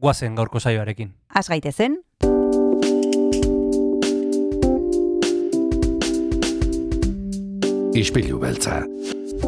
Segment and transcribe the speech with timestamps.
[0.00, 1.12] guazen gaurko saioarekin.
[1.34, 2.00] Az gaitezen,
[7.90, 8.84] Ispilu beltza.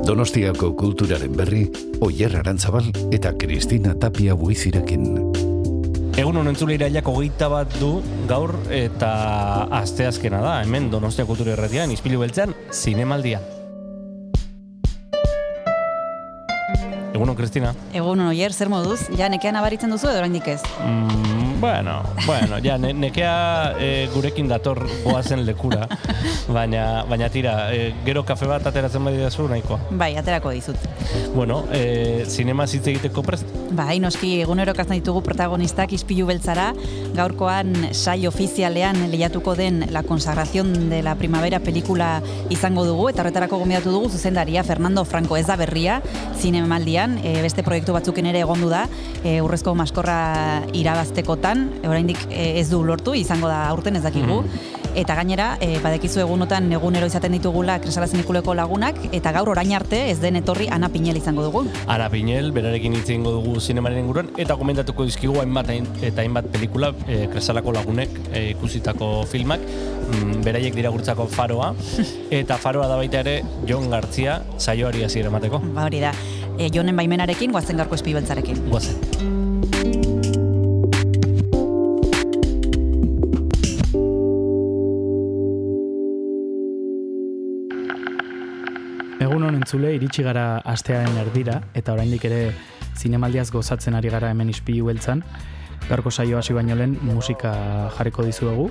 [0.03, 1.63] Donostiako kulturaren berri,
[2.03, 5.07] Oyer Arantzabal eta Kristina Tapia buizirekin.
[6.19, 7.95] Egun honen entzule irailak hogeita bat du
[8.29, 9.13] gaur eta
[9.79, 13.62] asteazkena da, hemen Donostia Kultura Erratian, izpilu beltzean, zinemaldian.
[17.13, 17.75] Egunon, Kristina.
[17.93, 20.61] egun oier, zer moduz, ja nekean abaritzen duzu edo oraindik ez?
[20.81, 25.87] Mm, bueno, bueno, ja, ne, nekea e, gurekin dator goazen lekura,
[26.49, 29.79] baina, baina tira, e, gero kafe bat ateratzen badi dazu nahikoa.
[29.95, 30.89] Bai, aterako dizut.
[31.37, 33.47] Bueno, e, zinema zitze egiteko prest?
[33.79, 36.73] Bai, noski egunero kazan ditugu protagonistak ispilu beltzara,
[37.15, 43.63] gaurkoan sai ofizialean lehiatuko den La consagración de la primavera pelikula izango dugu, eta horretarako
[43.63, 46.01] gomendatu dugu zuzendaria Fernando Franco ez da berria,
[46.43, 48.89] zinemaldian, e, beste proiektu batzuken ere egondu da,
[49.23, 50.19] e, urrezko maskorra
[50.75, 54.43] irabaztekotan, e, oraindik e, ez du lortu, izango da aurten ez dakigu,
[54.93, 60.03] Eta gainera, e, badekizu egunotan egunero izaten ditugula kresala zinikuleko lagunak, eta gaur orain arte
[60.11, 61.63] ez den etorri Ana Pinel izango dugu.
[61.89, 66.51] Ara Pinel, berarekin hitz egingo dugu zinemaren inguruan, eta komentatuko dizkigu hainbat hain- eta hainbat
[66.53, 71.73] pelikula, e, kresalako lagunek e, ikusitako filmak, mm, beraiek dira gurtzako faroa,
[72.43, 75.63] eta faroa da baita ere Jon Gartzia saioari hasiera emateko.
[75.73, 76.13] Ba hori da,
[76.59, 78.67] e, jonen baimenarekin, guazen gaurko espibeltzarekin.
[78.69, 79.01] Guazen.
[89.53, 92.55] Egun honen entzule, iritsi gara astearen erdira, eta oraindik ere
[92.97, 95.21] zinemaldiaz gozatzen ari gara hemen ispilu beltzan.
[95.91, 97.53] Gaurko saio hasi baino lehen musika
[97.99, 98.71] jarriko dizuegu.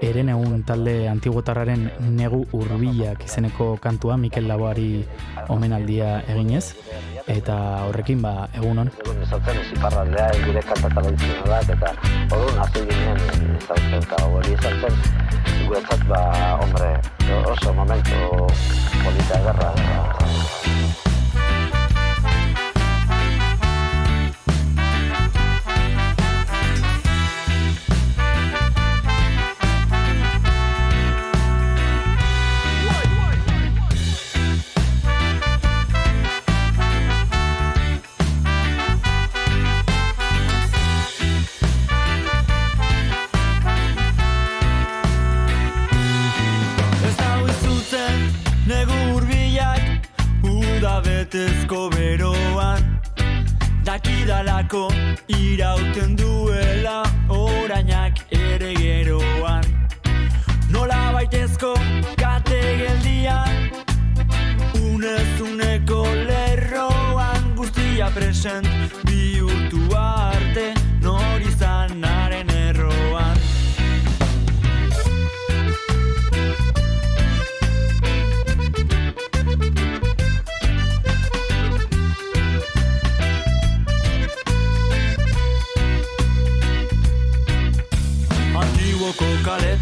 [0.00, 1.84] Eren egun talde antiguotarraren
[2.16, 5.04] negu urbilak izeneko kantua Mikel Laboari
[5.52, 6.78] omenaldia eginez.
[7.26, 7.58] Eta
[7.90, 8.88] horrekin ba egunon.
[9.04, 11.92] egun izautzen iziparraldea gure kanta tradizionalak eta
[12.30, 15.22] orduan hasi ginen izautzen eta hori izautzen
[15.72, 16.90] guretzat ba, hombre,
[17.48, 18.46] oso momentu
[19.04, 20.21] polita ederra.
[51.04, 53.00] Betezko beroan
[53.84, 54.88] Dakidalako
[55.28, 59.64] irauten duela Orainak ere geroan.
[60.70, 61.74] Nola baitezko
[62.16, 63.70] kate geldian
[64.82, 68.68] Unezuneko lerroan Guztia present
[69.04, 70.72] bihurtu arte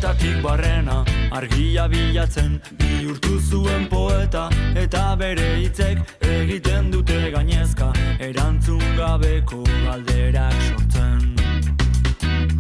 [0.01, 9.63] kaletatik barrena Argia bilatzen bihurtu zuen poeta Eta bere hitzek egiten dute gainezka Erantzun gabeko
[9.85, 11.37] galderak sortzen.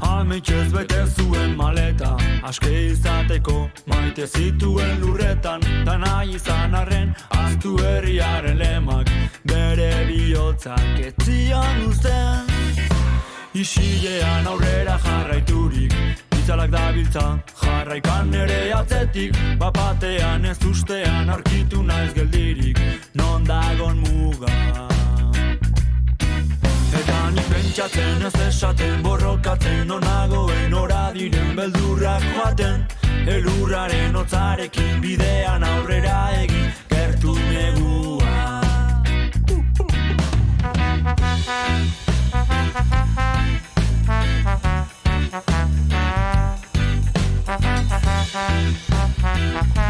[0.00, 8.58] Ametxez bete zuen maleta Aske izateko maite zituen lurretan Ta nahi izan arren aztu herriaren
[8.58, 9.08] lemak
[9.44, 12.48] Bere bihotzak etzian uzten.
[13.54, 17.24] Isilean aurrera jarraiturik Itzalak dabiltza
[17.62, 19.36] jarraikan ere atzetik.
[19.58, 22.80] Bapatean ez ustean aurkitu naiz geldirik.
[23.14, 24.50] Non dagon muga?
[27.02, 32.82] Eta nik pentsatzen ez esaten borrokatzen Nonagoen ora diren beldurrak joaten
[33.36, 36.66] Elurraren hotzarekin bidean aurrera egin.
[36.90, 37.99] Gertu negua
[48.60, 49.89] Ha ha ha.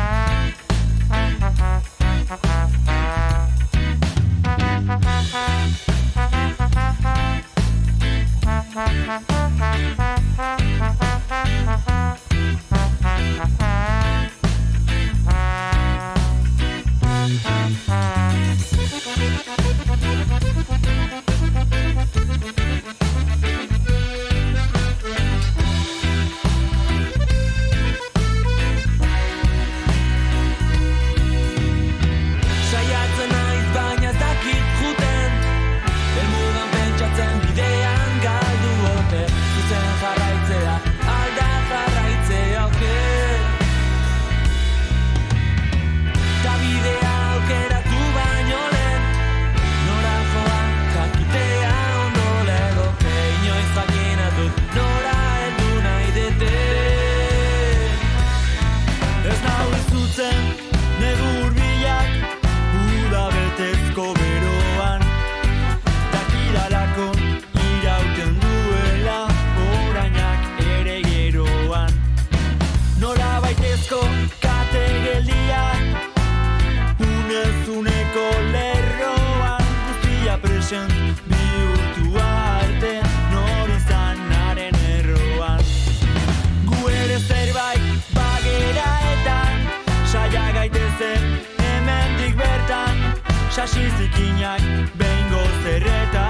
[93.61, 94.65] Sasi zikinak
[94.97, 96.25] behingo zerreta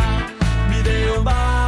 [0.66, 1.59] Bideo bat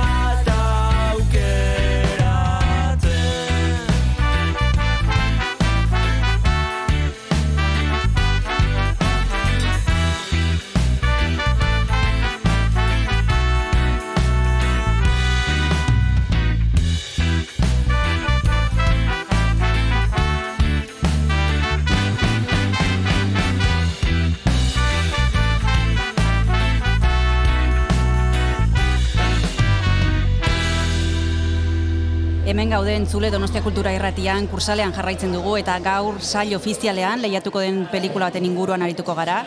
[32.53, 37.87] Hemen gaude entzule Donostia Kultura Irratian kursalean jarraitzen dugu eta gaur sail ofizialean lehiatuko den
[37.89, 39.39] pelikula baten inguruan arituko gara.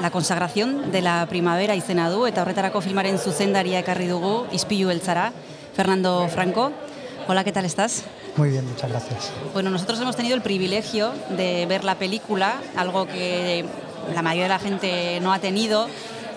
[0.00, 5.26] La consagración de la primavera izena du eta horretarako filmaren zuzendaria ekarri dugu Ispilu Beltzara,
[5.76, 6.70] Fernando Franco.
[7.28, 8.04] Hola, ¿qué tal estás?
[8.38, 9.30] Muy bien, muchas gracias.
[9.52, 13.66] Bueno, nosotros hemos tenido el privilegio de ver la película, algo que
[14.14, 15.86] la mayoría de la gente no ha tenido.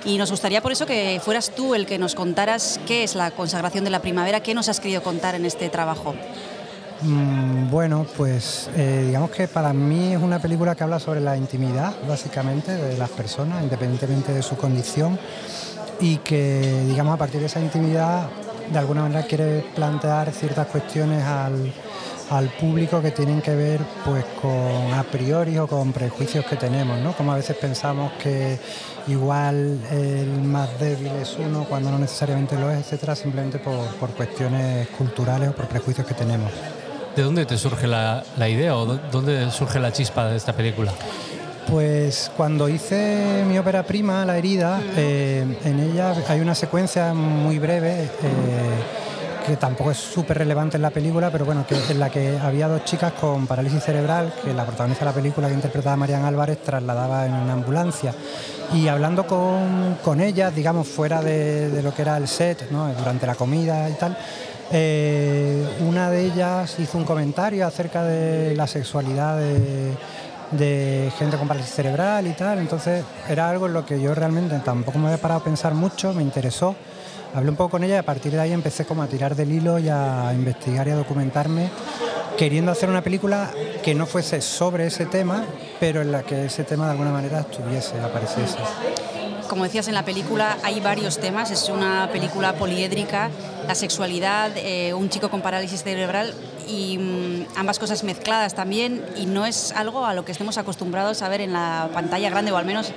[0.06, 3.32] Y nos gustaría por eso que fueras tú el que nos contaras qué es la
[3.32, 6.16] consagración de la primavera, qué nos has querido contar en este trabajo.
[7.02, 11.38] Mm, bueno, pues eh, digamos que para mí es una película que habla sobre la
[11.38, 15.20] intimidad, básicamente, de las personas, independientemente de su condición,
[16.00, 18.30] y que, digamos, a partir de esa intimidad,
[18.72, 21.72] de alguna manera quiere plantear ciertas cuestiones al,
[22.30, 27.00] al público que tienen que ver pues con a priori o con prejuicios que tenemos,
[27.00, 27.14] ¿no?
[27.14, 28.60] Como a veces pensamos que
[29.08, 34.10] igual el más débil es uno cuando no necesariamente lo es, etcétera, simplemente por, por
[34.12, 36.52] cuestiones culturales o por prejuicios que tenemos.
[37.16, 40.54] ¿De dónde te surge la, la idea o dó- dónde surge la chispa de esta
[40.54, 40.92] película?
[41.70, 47.60] Pues cuando hice mi ópera prima, La herida, eh, en ella hay una secuencia muy
[47.60, 48.10] breve eh,
[49.48, 52.68] que tampoco es súper relevante en la película, pero bueno, que, en la que había
[52.68, 56.62] dos chicas con parálisis cerebral, que la protagonista de la película que interpretaba Marian Álvarez
[56.62, 58.14] trasladaba en una ambulancia.
[58.74, 62.94] Y hablando con, con ellas, digamos, fuera de, lo que era el set, ¿no?
[62.94, 64.18] durante la comida y tal,
[64.70, 69.94] eh, una de ellas hizo un comentario acerca de la sexualidad de,
[70.52, 72.60] de gente con parálisis cerebral y tal.
[72.60, 76.14] Entonces era algo en lo que yo realmente tampoco me había parado a pensar mucho,
[76.14, 76.76] me interesó.
[77.38, 79.52] Hablé un poco con ella y a partir de ahí empecé como a tirar del
[79.52, 81.70] hilo y a investigar y a documentarme,
[82.36, 83.52] queriendo hacer una película
[83.84, 85.46] que no fuese sobre ese tema,
[85.80, 88.58] pero en la que ese tema de alguna manera estuviese, apareciese.
[89.48, 91.52] Como decías en la película, hay varios temas.
[91.52, 93.30] Es una película poliédrica,
[93.68, 96.34] la sexualidad, eh, un chico con parálisis cerebral
[96.68, 99.06] y mm, ambas cosas mezcladas también.
[99.16, 102.52] Y no es algo a lo que estemos acostumbrados a ver en la pantalla grande,
[102.52, 102.92] o al menos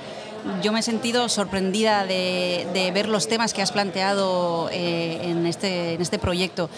[0.61, 5.93] yo me he sentido sorprendida de, ver los temas que has planteado eh, en, este,
[5.93, 6.69] en este proyecto.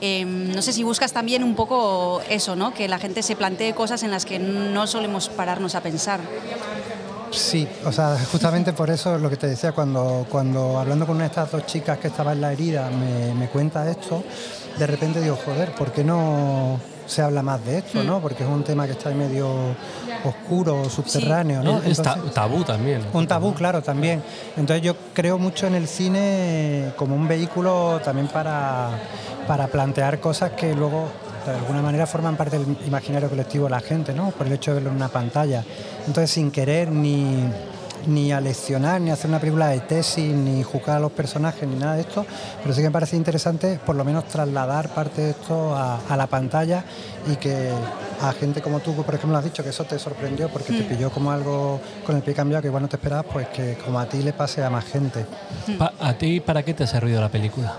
[0.00, 2.72] Eh, no sé si buscas también un poco eso, ¿no?
[2.72, 6.20] que la gente se plantee cosas en las que no solemos pararnos a pensar.
[7.30, 11.16] Sí, o sea, justamente por eso es lo que te decía, cuando, cuando hablando con
[11.16, 14.24] una de estas dos chicas que estaba en la herida me, me cuenta esto,
[14.76, 16.80] de repente digo, joder, ¿por qué no
[17.10, 18.20] se habla más de esto, no?
[18.20, 19.48] Porque es un tema que está medio
[20.24, 21.78] oscuro, subterráneo, ¿no?
[21.82, 23.02] Es ta- Entonces- tabú también.
[23.12, 24.22] un tabú, claro, también.
[24.56, 28.90] Entonces yo creo mucho en el cine como un vehículo también para,
[29.46, 31.06] para plantear cosas que luego
[31.46, 34.30] de alguna manera forman parte del imaginario colectivo de la gente, ¿no?
[34.30, 35.64] Por el hecho de verlo en una pantalla.
[36.06, 37.44] Entonces sin querer ni,
[38.06, 41.68] ni a leccionar, ni a hacer una película de tesis, ni juzgar a los personajes,
[41.68, 42.24] ni nada de esto,
[42.62, 46.16] pero sí que me parece interesante por lo menos trasladar parte de esto a, a
[46.16, 46.84] la pantalla
[47.30, 47.70] y que
[48.22, 50.88] a gente como tú, por ejemplo, has dicho que eso te sorprendió porque te Mm.
[50.88, 53.98] pilló como algo con el pie cambiado que igual no te esperabas, pues que como
[53.98, 55.24] a ti le pase a más gente.
[55.78, 57.74] Pa- ¿A ti para qué te ha servido la película?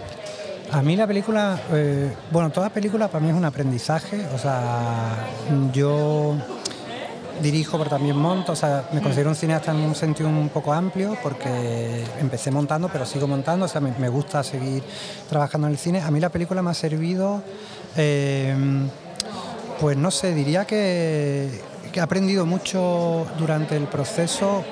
[0.71, 5.09] A mí la película, eh, bueno, toda película para mí es un aprendizaje, o sea,
[5.73, 6.35] yo
[7.41, 10.73] dirijo pero también monto, o sea, me considero un cineasta en un sentido un poco
[10.73, 14.83] amplio porque empecé montando pero sigo montando, o sea, me, me gusta seguir
[15.29, 16.01] trabajando en el cine.
[16.01, 17.43] A mí la película me ha servido,
[17.97, 18.55] eh,
[19.79, 21.49] pues no sé, diría que,
[21.91, 24.63] que he aprendido mucho durante el proceso.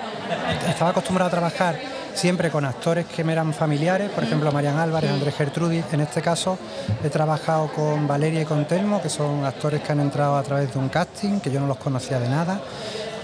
[0.68, 1.80] Estaba acostumbrado a trabajar
[2.20, 5.86] siempre con actores que me eran familiares, por ejemplo Marian Álvarez, Andrés Gertrudis.
[5.94, 6.58] En este caso
[7.02, 10.74] he trabajado con Valeria y con Telmo, que son actores que han entrado a través
[10.74, 12.60] de un casting, que yo no los conocía de nada.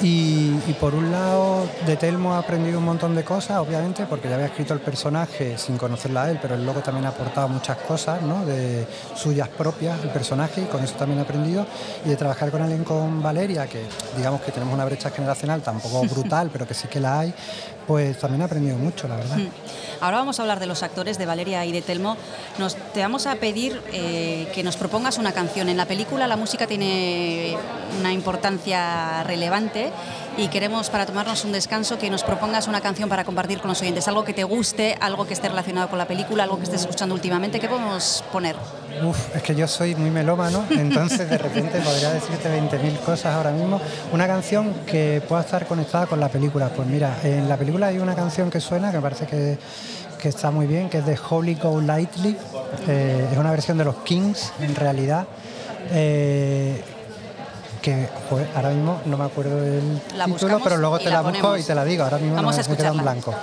[0.02, 4.28] Y, y por un lado, de Telmo he aprendido un montón de cosas, obviamente, porque
[4.28, 7.48] ya había escrito el personaje sin conocerla a él, pero él luego también ha aportado
[7.48, 8.46] muchas cosas, ¿no?
[8.46, 8.86] De
[9.16, 11.66] suyas propias, el personaje, y con eso también he aprendido.
[12.06, 13.84] Y de trabajar con alguien con Valeria, que
[14.18, 17.34] digamos que tenemos una brecha generacional tampoco brutal, pero que sí que la hay,
[17.88, 19.38] pues también he aprendido mucho, la verdad.
[19.38, 19.50] Mm.
[20.02, 22.18] Ahora vamos a hablar de los actores de Valeria y de Telmo.
[22.58, 25.70] Nos, te vamos a pedir eh, que nos propongas una canción.
[25.70, 27.56] En la película la música tiene
[28.00, 29.92] una importancia relevante
[30.38, 33.82] y queremos para tomarnos un descanso que nos propongas una canción para compartir con los
[33.82, 34.08] oyentes.
[34.08, 37.16] Algo que te guste, algo que esté relacionado con la película, algo que estés escuchando
[37.16, 37.60] últimamente.
[37.60, 38.56] ¿Qué podemos poner?
[39.04, 43.52] Uf, es que yo soy muy melómano, entonces de repente podría decirte 20.000 cosas ahora
[43.52, 43.80] mismo.
[44.12, 46.70] Una canción que pueda estar conectada con la película.
[46.70, 49.58] Pues mira, en la película hay una canción que suena que me parece que,
[50.22, 52.38] que está muy bien, que es de Holy Go Lightly.
[52.88, 55.28] Eh, es una versión de los Kings, en realidad.
[55.92, 56.84] Eh,
[57.86, 58.10] que
[58.56, 61.62] ahora mismo no me acuerdo del La título, pero luego te la la, busco y
[61.62, 62.04] te la digo.
[62.04, 63.36] Ahora mismo Vamos no a me, me queda en blanco.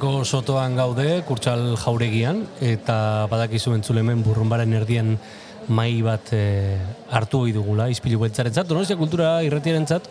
[0.00, 5.10] Kurtxaleko sotoan gaude, kurtxal jauregian, eta badakizu entzule hemen burrumbaren erdien
[5.68, 6.78] mai bat e,
[7.12, 10.08] hartu ohi dugula, izpilu beltzarentzat, donostia kultura irretiarentzat,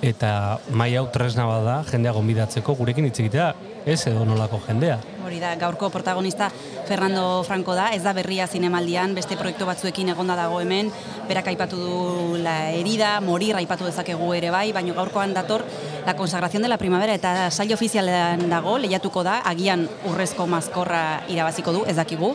[0.00, 0.30] eta
[0.72, 3.50] mai hau tresna bada jendea gonbidatzeko gurekin hitz egitea,
[3.86, 4.98] ez edo nolako jendea.
[5.24, 6.50] Hori da, gaurko protagonista
[6.86, 10.90] Fernando Franco da, ez da berria zinemaldian, beste proiektu batzuekin egonda dago hemen,
[11.28, 15.64] berak aipatu du la herida, morir aipatu dezakegu ere bai, baina gaurkoan dator
[16.04, 21.72] la consagración de la primavera eta sail ofizialean dago, lehiatuko da, agian urrezko mazkorra irabaziko
[21.72, 22.34] du, ez dakigu.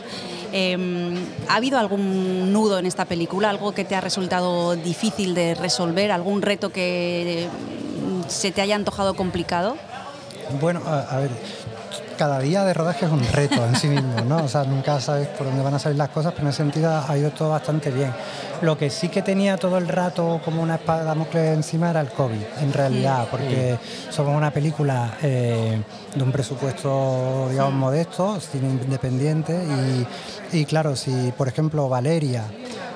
[0.52, 0.76] Eh,
[1.48, 6.12] ¿Ha habido algún nudo en esta película, algo que te ha resultado difícil de resolver,
[6.12, 7.48] algún reto que
[8.28, 9.76] se te haya antojado complicado?
[10.60, 11.30] Bueno, a, a ver,
[12.16, 14.44] cada día de rodaje es un reto en sí mismo, ¿no?
[14.44, 17.02] O sea, nunca sabes por dónde van a salir las cosas, pero en ese sentido
[17.06, 18.12] ha ido todo bastante bien.
[18.60, 22.00] Lo que sí que tenía todo el rato como una espada de Damocles encima era
[22.00, 23.76] el COVID, en realidad, porque
[24.10, 25.82] somos una película eh,
[26.14, 29.60] de un presupuesto, digamos, modesto, cine independiente,
[30.52, 32.44] y, y claro, si por ejemplo Valeria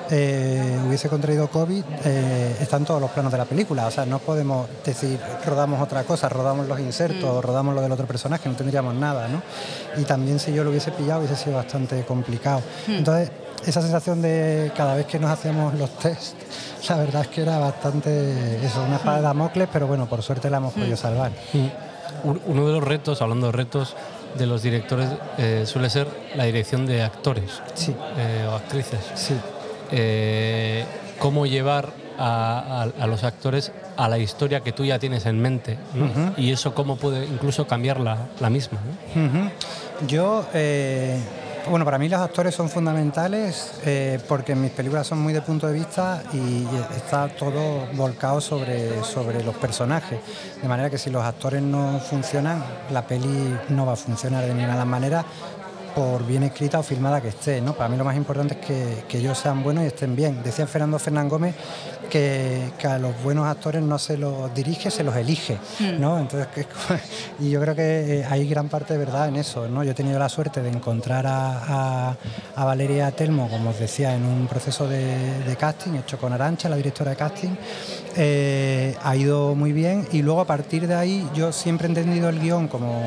[0.09, 3.87] eh, hubiese contraído COVID, eh, están todos los planos de la película.
[3.87, 8.05] O sea, no podemos decir rodamos otra cosa, rodamos los insertos, rodamos lo del otro
[8.05, 9.41] personaje, no tendríamos nada, ¿no?
[9.99, 12.61] Y también si yo lo hubiese pillado hubiese sido bastante complicado.
[12.87, 13.31] Entonces,
[13.65, 16.35] esa sensación de cada vez que nos hacíamos los test,
[16.89, 20.49] la verdad es que era bastante, eso, una espada de Damocles, pero bueno, por suerte
[20.49, 21.31] la hemos podido salvar.
[22.23, 23.95] Un- Uno de los retos, hablando de retos
[24.37, 28.99] de los directores, eh, suele ser la dirección de actores Sí, eh, o actrices.
[29.15, 29.35] sí.
[29.91, 30.85] Eh,
[31.19, 35.39] cómo llevar a, a- a los actores a la historia que tú ya tienes en
[35.41, 35.77] mente
[36.37, 38.77] y eso cómo puede incluso cambiar la, la misma.
[40.07, 41.17] Yo, eh,
[41.69, 45.65] bueno, para mí los actores son fundamentales eh, porque mis películas son muy de punto
[45.67, 46.65] de vista y
[46.95, 50.19] está todo volcado sobre, sobre los personajes.
[50.61, 54.53] De manera que si los actores no funcionan, la peli no va a funcionar de
[54.53, 55.25] ninguna manera
[55.97, 57.59] por bien escrita o filmada que esté.
[57.59, 57.73] ¿no?
[57.73, 60.43] Para mí lo más importante es que, que ellos sean buenos y estén bien.
[60.43, 61.55] Decía Fernando Fernán Gómez
[62.07, 65.57] que, que a los buenos actores no se los dirige, se los elige.
[65.99, 66.19] ¿no?
[66.19, 66.67] Entonces, que-
[67.43, 69.67] y yo creo que eh, hay gran parte de verdad en eso.
[69.67, 69.83] ¿no?
[69.83, 72.17] Yo he tenido la suerte de encontrar a, a-
[72.55, 76.69] a Valeria Telmo, como os decía, en un proceso de, de casting hecho con Arancha,
[76.69, 77.55] la directora de casting.
[78.15, 82.29] Eh, ha ido muy bien y luego a partir de ahí yo siempre he entendido
[82.29, 83.01] el guion como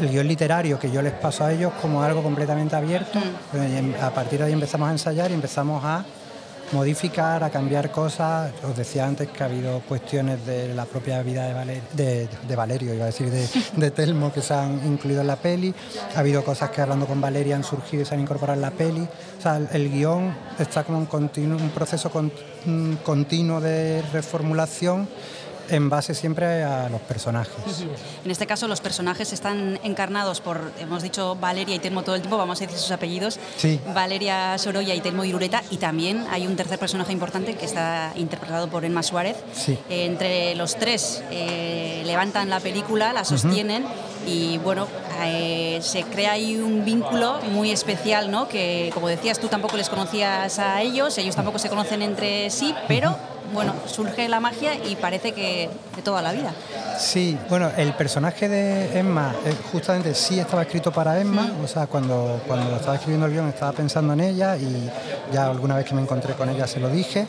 [0.00, 3.18] el guion literario que yo les paso a ellos como algo completamente abierto.
[3.54, 6.04] Eh, y em- A partir de ahí empezamos a ensayar y empezamos a
[6.72, 8.50] modificar, a cambiar cosas.
[8.64, 12.56] Os decía antes que ha habido cuestiones de la propia vida de, Valer- de, de
[12.56, 13.46] Valerio, iba a decir, de,
[13.76, 15.74] de Telmo, que se han incluido en la peli.
[16.16, 18.70] Ha habido cosas que hablando con Valeria han surgido y se han incorporado en la
[18.70, 19.02] peli.
[19.38, 22.32] O sea, el, el guion está como un, continuo, un proceso con-
[22.66, 25.08] un continuo de reformulación
[25.72, 27.52] en base siempre a los personajes.
[28.24, 32.22] En este caso, los personajes están encarnados por, hemos dicho Valeria y Telmo todo el
[32.22, 33.38] tiempo, vamos a decir sus apellidos.
[33.56, 33.80] Sí.
[33.94, 35.62] Valeria Sorolla y Telmo Irureta.
[35.70, 39.36] Y también hay un tercer personaje importante que está interpretado por Emma Suárez.
[39.54, 39.78] Sí.
[39.88, 43.84] Eh, entre los tres eh, levantan la película, la sostienen
[44.26, 44.86] y bueno,
[45.24, 48.48] eh, se crea ahí un vínculo muy especial, ¿no?
[48.48, 52.74] Que como decías, tú tampoco les conocías a ellos, ellos tampoco se conocen entre sí,
[52.88, 53.16] pero
[53.52, 56.52] bueno, surge la magia y parece que de toda la vida.
[56.98, 61.86] Sí, bueno, el personaje de Emma eh, justamente sí estaba escrito para Emma, o sea,
[61.86, 64.90] cuando, cuando estaba escribiendo el guion estaba pensando en ella y
[65.32, 67.26] ya alguna vez que me encontré con ella se lo dije.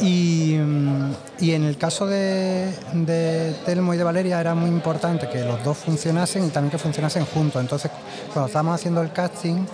[0.00, 5.28] Y, mm, y en el caso de, de Telmo y de Valeria era muy importante
[5.28, 7.60] que los dos funcionasen y también que funcionasen juntos.
[7.60, 7.90] Entonces,
[8.32, 9.64] cuando estábamos haciendo el casting,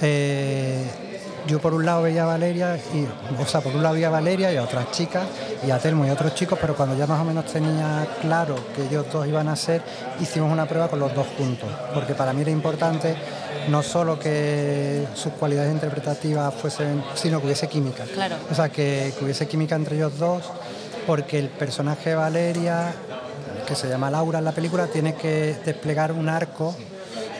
[0.00, 0.84] eh,
[1.46, 3.06] yo por un lado veía a Valeria, y,
[3.40, 5.26] o sea, por un lado veía a Valeria y a otras chicas,
[5.66, 8.56] y a Telmo y a otros chicos, pero cuando ya más o menos tenía claro
[8.74, 9.82] que ellos dos iban a ser,
[10.20, 13.16] hicimos una prueba con los dos juntos, porque para mí era importante
[13.68, 18.04] no solo que sus cualidades interpretativas fuesen, sino que hubiese química.
[18.04, 18.36] Claro.
[18.50, 20.44] O sea, que, que hubiese química entre ellos dos,
[21.06, 22.92] porque el personaje de Valeria,
[23.66, 26.76] que se llama Laura en la película, tiene que desplegar un arco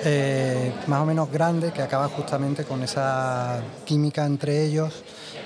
[0.05, 4.93] eh, más o menos grande que acaba justamente con esa química entre ellos.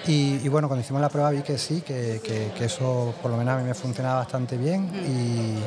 [0.06, 3.30] Y, y bueno, cuando hicimos la prueba vi que sí, que, que- que eso por
[3.30, 4.88] lo menos a mí me funcionaba bastante bien.
[5.06, 5.62] Y,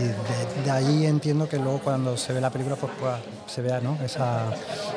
[0.00, 3.14] y de, de ahí entiendo que luego cuando se ve la película pues, pues,
[3.46, 3.96] se vea ¿no?
[4.04, 4.52] Esa-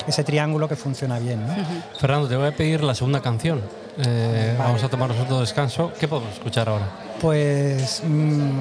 [0.06, 1.46] ese triángulo que funciona bien.
[1.46, 1.54] ¿no?
[2.00, 3.62] Fernando, te voy a pedir la segunda canción.
[4.00, 5.92] Eh, Vamos a tomar nosotros descanso.
[6.00, 6.86] ¿Qué podemos escuchar ahora?
[7.20, 8.60] Pues mm,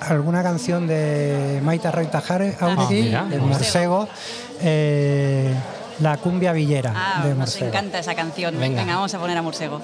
[0.00, 3.26] alguna canción de Maita Reutajare Auregui, mira.
[3.30, 4.08] el Morsego,
[4.60, 5.52] eh,
[6.00, 7.66] la cumbia villera Ah, de nos Morsego.
[7.66, 8.58] encanta esa canción.
[8.58, 8.80] Venga.
[8.82, 9.80] Venga, vamos a poner a Morsego.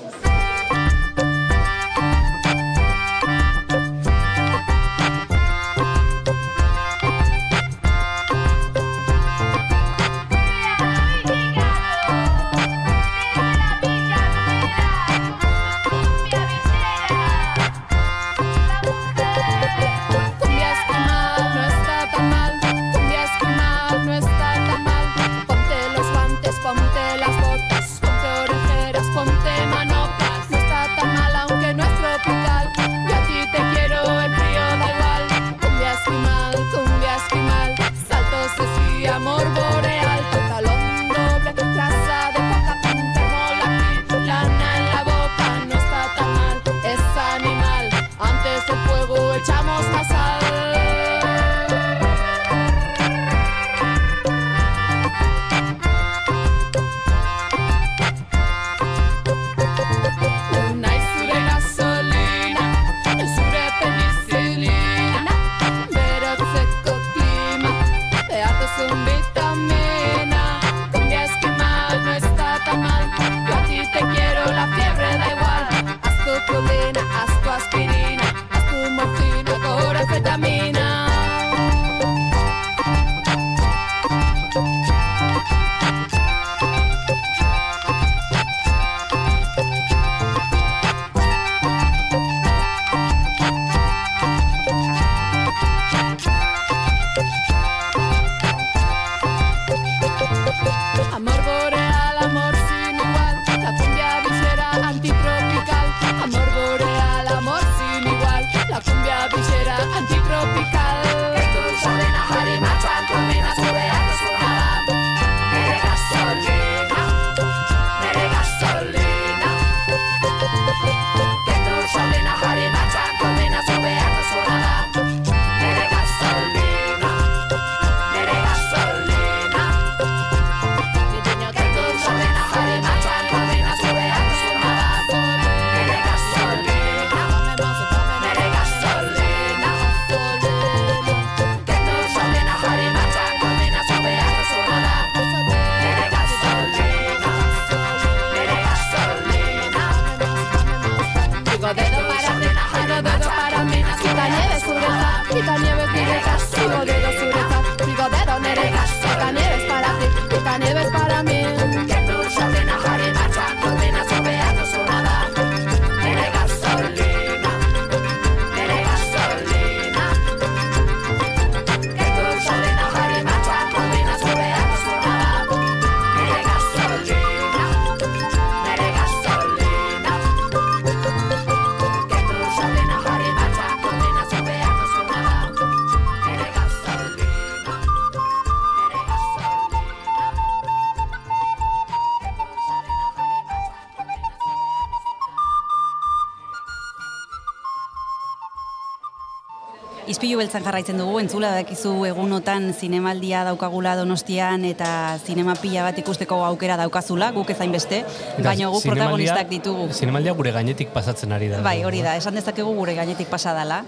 [200.34, 204.88] Izpilu beltzan jarraitzen dugu, entzula dakizu egunotan zinemaldia daukagula donostian eta
[205.22, 208.00] zinema pila bat ikusteko aukera daukazula, guk ezain beste,
[208.42, 209.86] baina guk protagonistak ditugu.
[209.94, 211.62] Zinemaldia gure gainetik pasatzen ari da.
[211.62, 213.84] Bai, hori da, esan dezakegu gure gainetik pasa dela.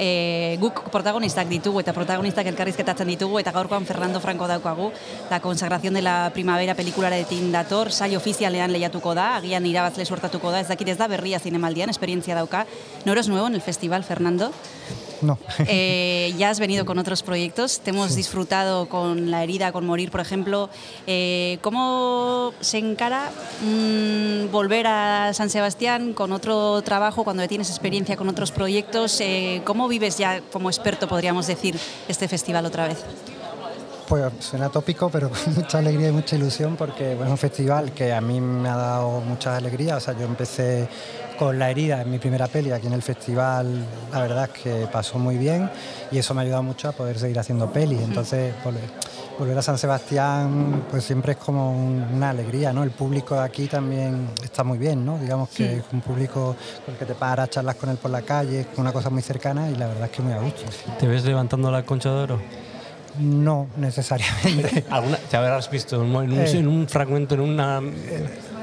[0.00, 4.88] E, guk protagonistak ditugu eta protagonistak elkarrizketatzen ditugu eta gaurkoan Fernando Franco daukagu.
[5.28, 10.64] La consagración de la primavera pelikularetin dator, saio ofizialean lehiatuko da, agian irabazle suertatuko da,
[10.64, 12.64] ez dakit ez da berria zinemaldian, esperientzia dauka.
[13.04, 14.54] No eres nuevo en el festival, Fernando.
[15.22, 15.38] No.
[15.68, 20.10] Eh, ya has venido con otros proyectos, te hemos disfrutado con La herida, con Morir,
[20.10, 20.68] por ejemplo.
[21.06, 23.30] Eh, ¿Cómo se encara
[23.62, 29.20] mm, volver a San Sebastián con otro trabajo cuando ya tienes experiencia con otros proyectos?
[29.20, 32.98] Eh, ¿Cómo vives ya como experto, podríamos decir, este festival otra vez?
[34.12, 37.92] Pues suena tópico, pero con mucha alegría y mucha ilusión porque bueno, es un festival
[37.92, 39.96] que a mí me ha dado mucha alegría.
[39.96, 40.86] O sea, yo empecé
[41.38, 44.86] con La herida en mi primera peli aquí en el festival, la verdad es que
[44.92, 45.70] pasó muy bien
[46.10, 48.02] y eso me ha ayudado mucho a poder seguir haciendo pelis.
[48.02, 48.82] Entonces, volver,
[49.38, 52.82] volver a San Sebastián pues siempre es como un- una alegría, ¿no?
[52.82, 55.16] El público de aquí también está muy bien, ¿no?
[55.20, 58.20] Digamos que es un público con el que te paras, charlas con él por la
[58.20, 60.64] calle, es una cosa muy cercana y la verdad es que muy a gusto.
[61.00, 62.38] ¿Te ves levantando la concha de oro?
[63.18, 64.84] No necesariamente.
[64.90, 66.86] ¿Alguna, ¿Te habrás visto en un, en un- Eh.
[66.88, 67.80] fragmento, en una...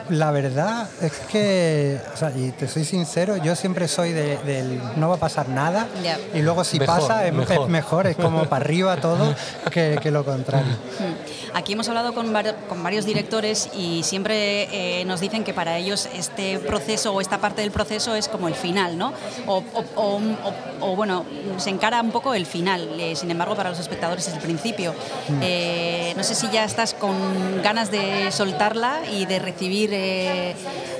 [0.10, 4.80] La verdad es que, o sea, y te soy sincero, yo siempre soy de- del
[4.98, 6.18] no va a pasar nada Ya.
[6.34, 7.64] y luego si Mejor, pasa es mejor.
[7.66, 9.36] es mejor, es como para arriba todo
[9.72, 10.72] que, que lo contrario.
[11.00, 11.58] Mm.
[11.58, 15.78] Aquí hemos hablado con, var- con varios directores y siempre eh, nos dicen que para
[15.78, 19.14] ellos este proceso o esta parte del proceso es como el final, ¿no?
[19.48, 21.26] O, o- o- o- o, bueno,
[21.58, 24.94] se encara un poco el final, eh, sin embargo para los espectadores es el principio.
[25.42, 27.16] Eh, no sé si ya estás con
[27.64, 29.94] ganas de soltarla y de recibir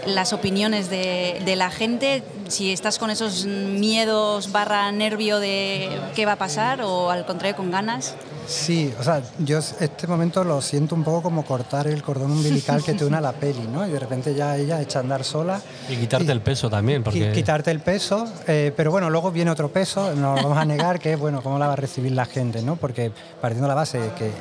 [0.06, 6.26] las opiniones de, de la gente, si estás con esos miedos barra nervio de qué
[6.26, 8.16] va a pasar o al contrario con ganas.
[8.48, 12.84] Sí, o sea, yo este momento lo siento un poco como cortar el cordón umbilical
[12.84, 13.88] que te une a la peli, ¿no?
[13.88, 15.62] Y de repente ya ella echa a andar sola.
[15.88, 17.32] Y quitarte el peso también, porque...
[17.32, 20.66] Qui- Quitarte el peso, eh, pero bueno, luego viene otro peso, no lo vamos a
[20.66, 22.76] negar, que es, bueno, cómo la va a recibir la gente, ¿no?
[22.76, 24.32] Porque partiendo de la base de que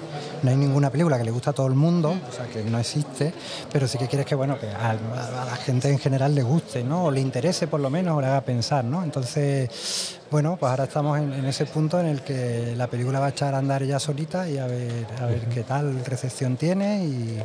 [0.42, 2.78] no hay ninguna película que le guste a todo el mundo, o sea, que no
[2.78, 3.34] existe,
[3.70, 6.82] pero sí que quieres que, bueno, que a, a la gente en general le guste,
[6.82, 7.04] ¿no?
[7.04, 9.02] O le interese por lo menos, o le haga pensar, ¿no?
[9.02, 13.26] Entonces, bueno, pues ahora estamos en, en ese punto en el que la película va
[13.26, 17.04] a echar a andar ella solita y a ver, a ver qué tal recepción tiene
[17.04, 17.42] y,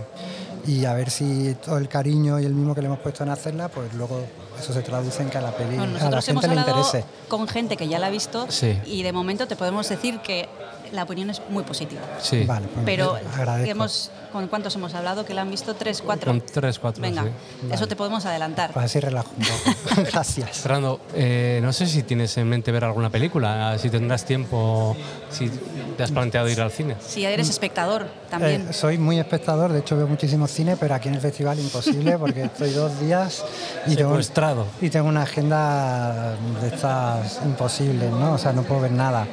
[0.68, 3.30] y a ver si todo el cariño y el mismo que le hemos puesto en
[3.30, 4.22] hacerla, pues luego
[4.60, 6.62] eso se traduce en que a la peli Bueno, a la nosotros hemos gente le
[6.62, 7.04] interese.
[7.28, 8.78] con gente que ya la ha visto Sí.
[8.86, 10.48] y de momento te podemos decir que
[10.94, 12.02] la opinión es muy positiva.
[12.22, 13.18] Sí, Vale, pues Pero
[13.66, 15.26] hemos, ¿con cuántos hemos hablado?
[15.26, 15.74] ¿Que la han visto?
[15.74, 16.32] ¿Tres, cuatro?
[16.32, 17.30] con tres, cuatro, Venga, sí.
[17.72, 18.72] eso te podemos adelantar.
[18.72, 20.02] Pues así relajo un poco.
[20.12, 20.58] Gracias.
[20.60, 24.96] Fernando, eh, no sé si tienes en mente ver alguna película, si tendrás tiempo,
[25.30, 25.50] si
[25.98, 26.96] te has planteado ir al cine.
[27.06, 28.08] Si eres espectador
[28.40, 28.68] también.
[28.70, 32.18] Eh, soy muy espectador, de hecho veo muchísimo cine, pero aquí en el festival imposible
[32.20, 33.44] porque estoy dos días
[33.88, 34.20] y tengo,
[34.82, 38.34] y tengo una agenda de estas imposibles, ¿no?
[38.34, 39.26] O sea, no puedo ver nada.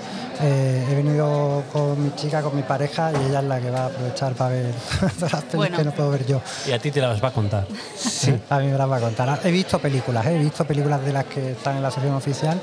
[0.42, 3.80] Eh, he venido con mi chica, con mi pareja y ella es la que va
[3.82, 4.74] a aprovechar para ver
[5.18, 5.76] todas las pelis Bueno.
[5.76, 6.40] que no puedo ver yo.
[6.66, 7.66] Y a ti te las va a contar.
[7.94, 9.40] Sí, a mí me las va a contar.
[9.44, 10.36] He visto películas, ¿eh?
[10.36, 12.58] he visto películas de las que están en la sección oficial,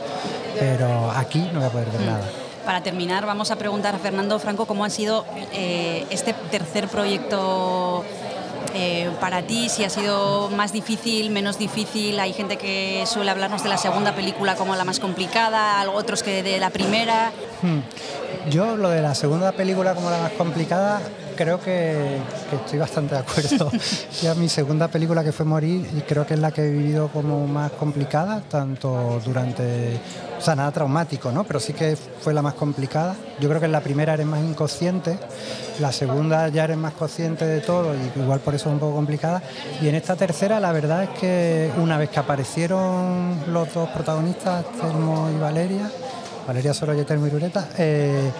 [0.59, 2.46] pero aquí no voy a poder ver nada.
[2.67, 8.03] Para terminar, vamos a preguntar a Fernando Franco cómo ha sido eh, este tercer proyecto
[8.75, 12.19] eh, para ti, si ha sido más difícil, menos difícil.
[12.19, 16.43] Hay gente que suele hablarnos de la segunda película como la más complicada, otros que
[16.43, 17.31] de la primera.
[17.61, 17.79] Hmm.
[18.49, 20.99] Yo lo de la segunda película como la más complicada,
[21.37, 22.19] creo que,
[22.49, 23.71] que estoy bastante de acuerdo.
[24.21, 27.07] ya mi segunda película que fue Morir y creo que es la que he vivido
[27.07, 29.97] como más complicada, tanto durante,
[30.37, 31.45] o sea, nada traumático, ¿no?
[31.45, 33.15] Pero sí que fue la más complicada.
[33.39, 35.17] Yo creo que en la primera eres más inconsciente,
[35.79, 38.95] la segunda ya eres más consciente de todo y igual por eso es un poco
[38.95, 39.41] complicada.
[39.81, 44.65] Y en esta tercera la verdad es que una vez que aparecieron los dos protagonistas,
[44.81, 45.89] Telmo y Valeria,
[46.47, 48.31] Valeria Sorolla y Telmo Irureta, eh,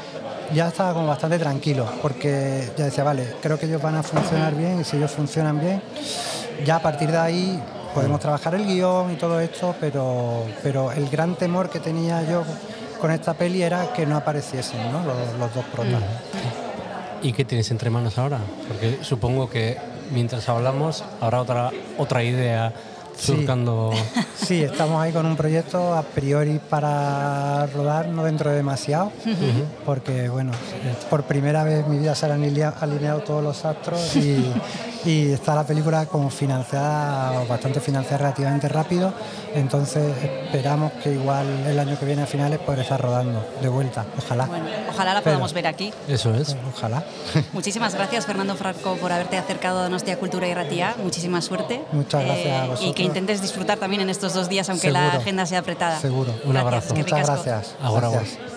[0.54, 4.56] ya estaba como bastante tranquilo, porque ya decía, vale, creo que ellos van a funcionar
[4.56, 5.82] bien y si ellos funcionan bien,
[6.66, 7.62] ya a partir de ahí
[7.94, 12.44] podemos trabajar el guion y todo esto, pero, pero el gran temor que tenía yo
[13.00, 15.04] con esta peli era que no apareciesen ¿no?
[15.04, 16.02] Los, dos protas.
[17.22, 18.40] ¿Y qué tienes entre manos ahora?
[18.68, 19.78] Porque supongo que
[20.12, 22.74] mientras hablamos habrá otra, otra idea.
[23.20, 23.92] Surcando
[24.36, 29.12] Sí, estamos ahí con un proyecto a priori para rodar, no dentro de demasiado,
[29.86, 30.52] porque bueno,
[31.10, 34.46] por primera vez en mi vida se han alinea- alineado todos los astros y,
[35.06, 39.14] y está la película como financiada, o bastante financiada relativamente rápido,
[39.56, 44.06] entonces esperamos que igual el año que viene a finales poder estar rodando de vuelta,
[44.18, 44.46] ojalá.
[44.46, 45.94] Bueno, ojalá la Pero- podamos ver aquí.
[46.08, 46.56] Eso es.
[46.76, 47.04] Ojalá.
[47.54, 50.96] Muchísimas gracias, Fernando Franco, por haberte acercado a Donostia Cultura y Ratía.
[51.02, 51.82] Muchísima suerte.
[51.92, 52.96] Muchas gracias a y vosotros.
[52.96, 56.00] que intentes disfrutar también en estos dos días, aunque la agenda sea apretada.
[56.00, 56.32] Seguro.
[56.44, 56.96] Un Gracias, abrazo.
[56.96, 57.76] Muchas gracias.
[57.82, 58.02] Agur.
[58.02, 58.57] Gracias.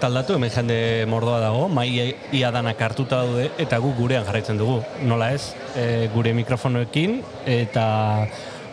[0.00, 0.76] Taldatu, hemen jende
[1.10, 4.80] mordoa dago, mai ia danak hartuta daude, eta gu gurean jarraitzen dugu.
[5.04, 7.84] Nola ez, e, gure mikrofonoekin eta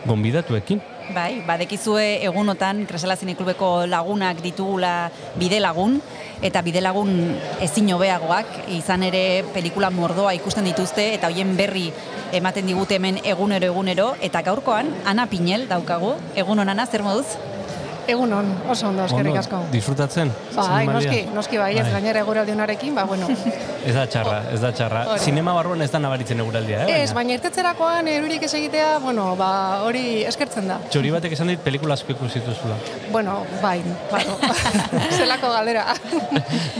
[0.06, 0.80] gonbidatuekin.
[1.08, 5.10] Bai, badekizue egunotan Kresala Zineklubeko lagunak ditugula
[5.40, 5.96] bide lagun,
[6.44, 7.14] eta bide lagun
[7.64, 11.88] ezin hobeagoak, izan ere pelikula mordoa ikusten dituzte, eta hoien berri
[12.36, 16.12] ematen digute hemen egunero egunero, eta gaurkoan Ana Pinel daukagu.
[16.36, 17.38] Egun Ana, zer moduz?
[18.08, 19.58] Egun on, oso ondo, eskerrik asko.
[19.72, 20.30] Disfrutatzen?
[20.66, 21.92] Bai, noski, noski bai, ez Bai.
[21.92, 23.28] gainera eguraldi honarekin, ba, bueno.
[23.86, 25.04] Ez da txarra, ez da txarra.
[25.12, 25.20] Hori.
[25.20, 27.02] Zinema barruan ez da nabaritzen eguraldia, eh?
[27.04, 29.50] Ez, baina irtetzerakoan erurik ez egitea, bueno, ba,
[29.86, 30.78] hori eskertzen da.
[30.90, 32.74] Txori batek esan dit pelikula asko ikusi dituzula.
[33.12, 34.36] Bueno, bai, claro.
[35.18, 35.86] Zelako galdera.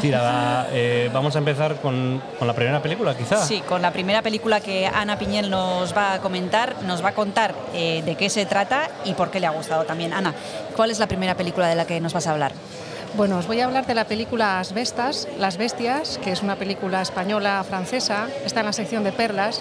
[0.00, 3.44] Tira, va, eh, vamos a empezar con, con la primera película, quizá.
[3.44, 7.14] Sí, con la primera película que Ana Piñel nos va a comentar, nos va a
[7.14, 10.12] contar eh, de qué se trata y por qué le ha gustado también.
[10.12, 10.34] Ana,
[10.76, 12.52] ¿cuál es la primera película de la que nos vas a hablar?
[13.16, 16.56] Bueno, os voy a hablar de la película Las Bestas, Las Bestias, que es una
[16.56, 19.60] película española francesa, está en la sección de perlas.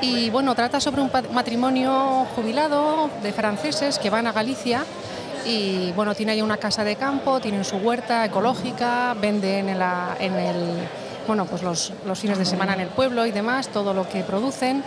[0.00, 4.84] Y bueno, trata sobre un matrimonio jubilado de franceses que van a Galicia
[5.44, 10.16] y bueno, tiene ahí una casa de campo, tienen su huerta ecológica, venden en, la-
[10.20, 10.56] en el,
[11.26, 14.22] bueno, pues los, los fines de semana en el pueblo y demás, todo lo que
[14.22, 14.84] producen.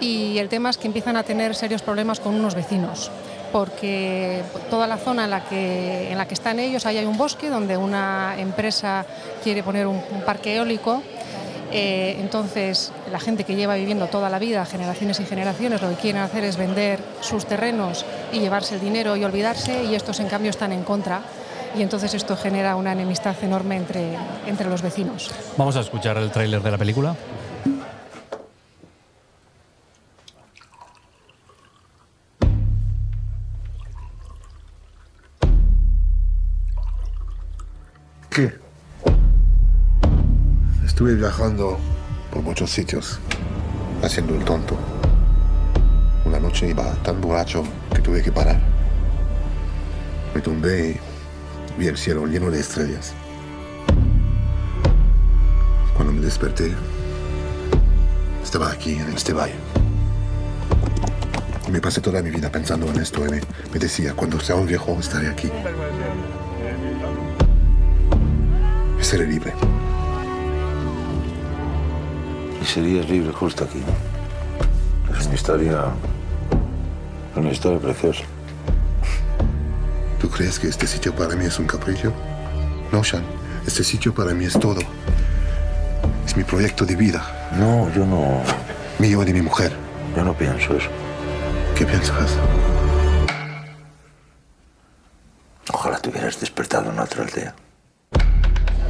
[0.00, 3.10] Y el tema es que empiezan a tener serios problemas con unos vecinos
[3.52, 7.18] porque toda la zona en la que, en la que están ellos, ahí hay un
[7.18, 9.04] bosque donde una empresa
[9.42, 11.02] quiere poner un, parque eólico.
[11.70, 15.96] Eh, entonces, la gente que lleva viviendo toda la vida, generaciones y generaciones, lo que
[15.96, 20.28] quieren hacer es vender sus terrenos y llevarse el dinero y olvidarse, y estos en
[20.28, 21.22] cambio están en contra.
[21.76, 25.30] Y entonces esto genera una enemistad enorme entre, entre los vecinos.
[25.56, 27.16] Vamos a escuchar el tráiler de la película.
[40.92, 41.78] Estuve viajando
[42.30, 43.18] por muchos sitios,
[44.02, 44.76] haciendo el tonto.
[46.26, 48.60] Una noche iba tan borracho que tuve que parar.
[50.34, 53.14] Me tumbé y vi el cielo lleno de estrellas.
[55.94, 56.74] Cuando me desperté,
[58.44, 59.54] estaba aquí en este valle.
[61.70, 64.94] me pasé toda mi vida pensando en esto y me, decía, cuando sea un viejo
[65.00, 65.50] estaré aquí.
[69.00, 69.54] Y seré libre.
[72.72, 73.82] Serías libre justo aquí.
[75.18, 75.84] Es una historia.
[77.36, 78.22] Una historia preciosa.
[80.18, 82.14] ¿Tú crees que este sitio para mí es un capricho?
[82.90, 83.24] No, Sean.
[83.66, 84.80] Este sitio para mí es todo.
[86.24, 87.22] Es mi proyecto de vida.
[87.58, 88.40] No, yo no.
[88.98, 89.70] Mío y de mi mujer.
[90.16, 90.88] Yo no pienso eso.
[91.76, 92.38] ¿Qué piensas?
[95.70, 97.54] Ojalá te hubieras despertado en otra aldea.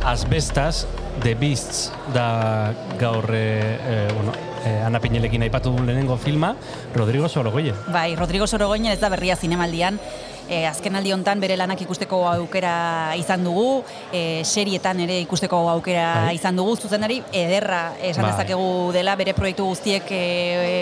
[0.05, 0.87] Asbestas,
[1.20, 4.33] The Beasts, da gaur, eh, eh, bueno,
[4.64, 6.57] eh, Ana Pinelekin aipatu duen lehenengo filma,
[6.94, 7.75] Rodrigo Sorogoyen.
[7.92, 10.01] Bai, Rodrigo Sorogoyen ez da berria zinemaldian,
[10.48, 16.25] e, azken aldi hontan bere lanak ikusteko aukera izan dugu, e, serietan ere ikusteko aukera
[16.27, 16.35] Bai.
[16.40, 18.33] izan dugu, zuzendari ederra esan Bai.
[18.33, 20.22] dezakegu dela bere proiektu guztiek e,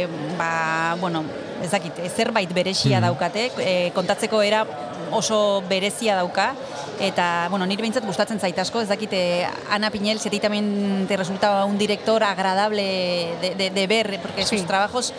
[0.06, 1.24] e, ba, bueno,
[1.62, 3.04] ez dakit, e, zerbait berezia Mhm.
[3.06, 4.64] daukate, e, kontatzeko era
[5.12, 6.54] oso berezia dauka,
[7.00, 10.40] eta, bueno, nire behintzat gustatzen zait asko, ez dakit, eh, Ana Piñel, si a ti
[10.40, 15.12] también te resulta un director agradable de, de, de ver, porque sus trabajos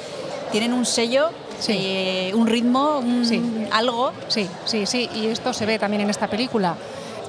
[0.51, 1.30] tienen un sello,
[1.67, 4.12] eh, un ritmo, un algo.
[4.27, 6.75] Sí, sí, sí, y esto se ve también en esta película.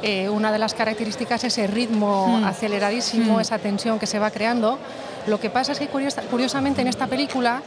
[0.05, 2.45] Eh, una de las características es ese ritmo Hmm.
[2.45, 3.41] aceleradísimo, Hmm.
[3.41, 4.79] esa tensión que se va creando.
[5.29, 7.63] Lo que pasa es que curiosa- curiosamente en esta película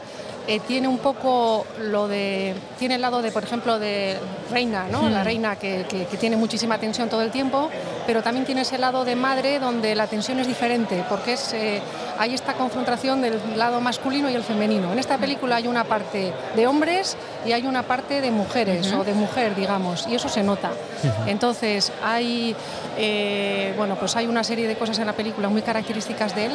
[0.48, 2.54] eh, tiene un poco lo de.
[2.78, 4.16] tiene el lado de, por ejemplo, de
[4.50, 5.02] Reina, ¿no?
[5.02, 5.12] Hmm.
[5.12, 7.68] La reina que, que- que tiene muchísima tensión todo el tiempo,
[8.06, 11.80] pero también tiene ese lado de madre donde la tensión es diferente, porque es, eh,
[12.18, 14.92] hay esta confrontación del lado masculino y el femenino.
[14.92, 19.04] En esta película hay una parte de hombres y hay una parte de mujeres o
[19.04, 20.70] de mujer, digamos, y eso se nota.
[21.26, 22.56] Entonces hay,
[22.98, 26.52] eh, bueno, pues hay una serie de cosas en la película muy características de él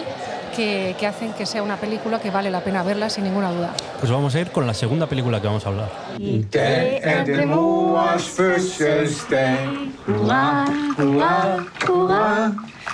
[0.56, 3.72] que, que hacen que sea una película que vale la pena verla sin ninguna duda.
[4.00, 5.90] Pues vamos a ir con la segunda película que vamos a hablar.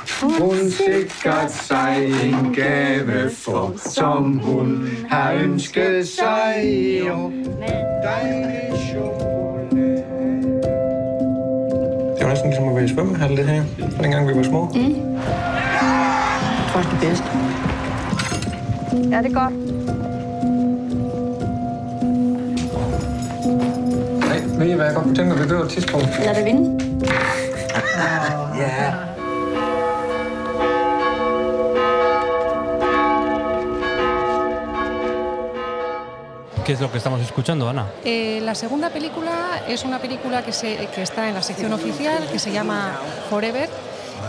[0.08, 0.43] Er.
[0.43, 6.56] Hun sikrer sig en gave for, som hun har ønsket sig.
[7.08, 7.32] Jo,
[8.04, 10.04] dejlig chokolade.
[12.17, 13.63] Det var næsten ligesom at være i svømmehal, det her.
[14.02, 14.65] Dengang vi var små.
[14.76, 14.80] Mm.
[14.80, 17.25] Jeg tror det bedste.
[19.12, 19.54] Ja, det er godt.
[24.19, 26.08] Nej, ved I, hvad jeg godt kunne tænke mig, vi gør et tidspunkt?
[26.25, 26.84] Lad det vinde.
[28.58, 28.94] Ja.
[36.68, 37.86] ¿Qué es lo que estamos escuchando, Ana?
[38.04, 42.28] Eh, la segunda película es una película que, se, que está en la sección oficial,
[42.30, 42.92] que se llama
[43.30, 43.70] Forever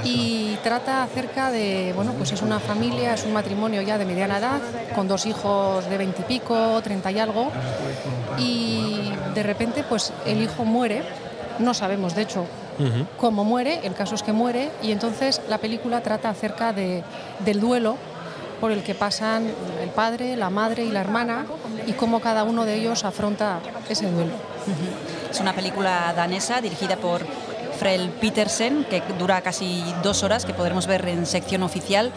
[0.04, 4.38] y trata acerca de, bueno, pues es una familia, es un matrimonio ya de mediana
[4.38, 4.60] edad,
[4.94, 7.50] con dos hijos de veintipico, treinta y algo,
[8.38, 11.02] y de repente pues el hijo muere,
[11.58, 12.46] no sabemos de hecho
[13.16, 17.02] cómo muere, el caso es que muere, y entonces la película trata acerca de,
[17.40, 17.96] del duelo
[18.60, 19.46] por el que pasan
[19.82, 21.46] el padre, la madre y la hermana
[21.86, 24.32] y cómo cada uno de ellos afronta ese duelo.
[25.30, 27.24] Es una película danesa dirigida por
[27.78, 32.10] Frel Petersen, que dura casi dos horas, que podremos ver en sección oficial.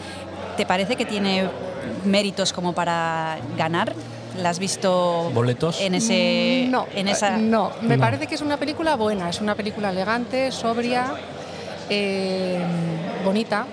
[0.56, 1.48] ¿Te parece que tiene
[2.04, 3.92] méritos como para ganar?
[4.38, 5.78] ¿La has visto ¿Boletos?
[5.80, 8.00] en ese no, en esa eh, no, me No.
[8.02, 11.12] parece que es una película buena, es una película elegante, sobria,
[11.90, 12.58] eh,
[13.24, 13.66] bonita,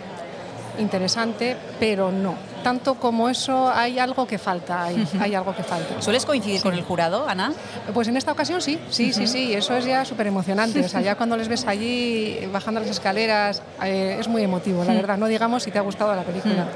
[0.79, 2.35] interesante, pero no.
[2.63, 6.01] Tanto como eso hay algo que falta, hay, hay algo que falta.
[6.01, 7.53] ¿Sueles coincidir con el jurado, Ana?
[7.93, 10.79] Pues en esta ocasión sí, sí, sí, sí, eso es ya súper emocionante.
[10.83, 14.93] O sea, ya cuando les ves allí bajando las escaleras, eh, es muy emotivo, la
[14.93, 15.17] verdad.
[15.17, 16.67] No digamos si te ha gustado la película.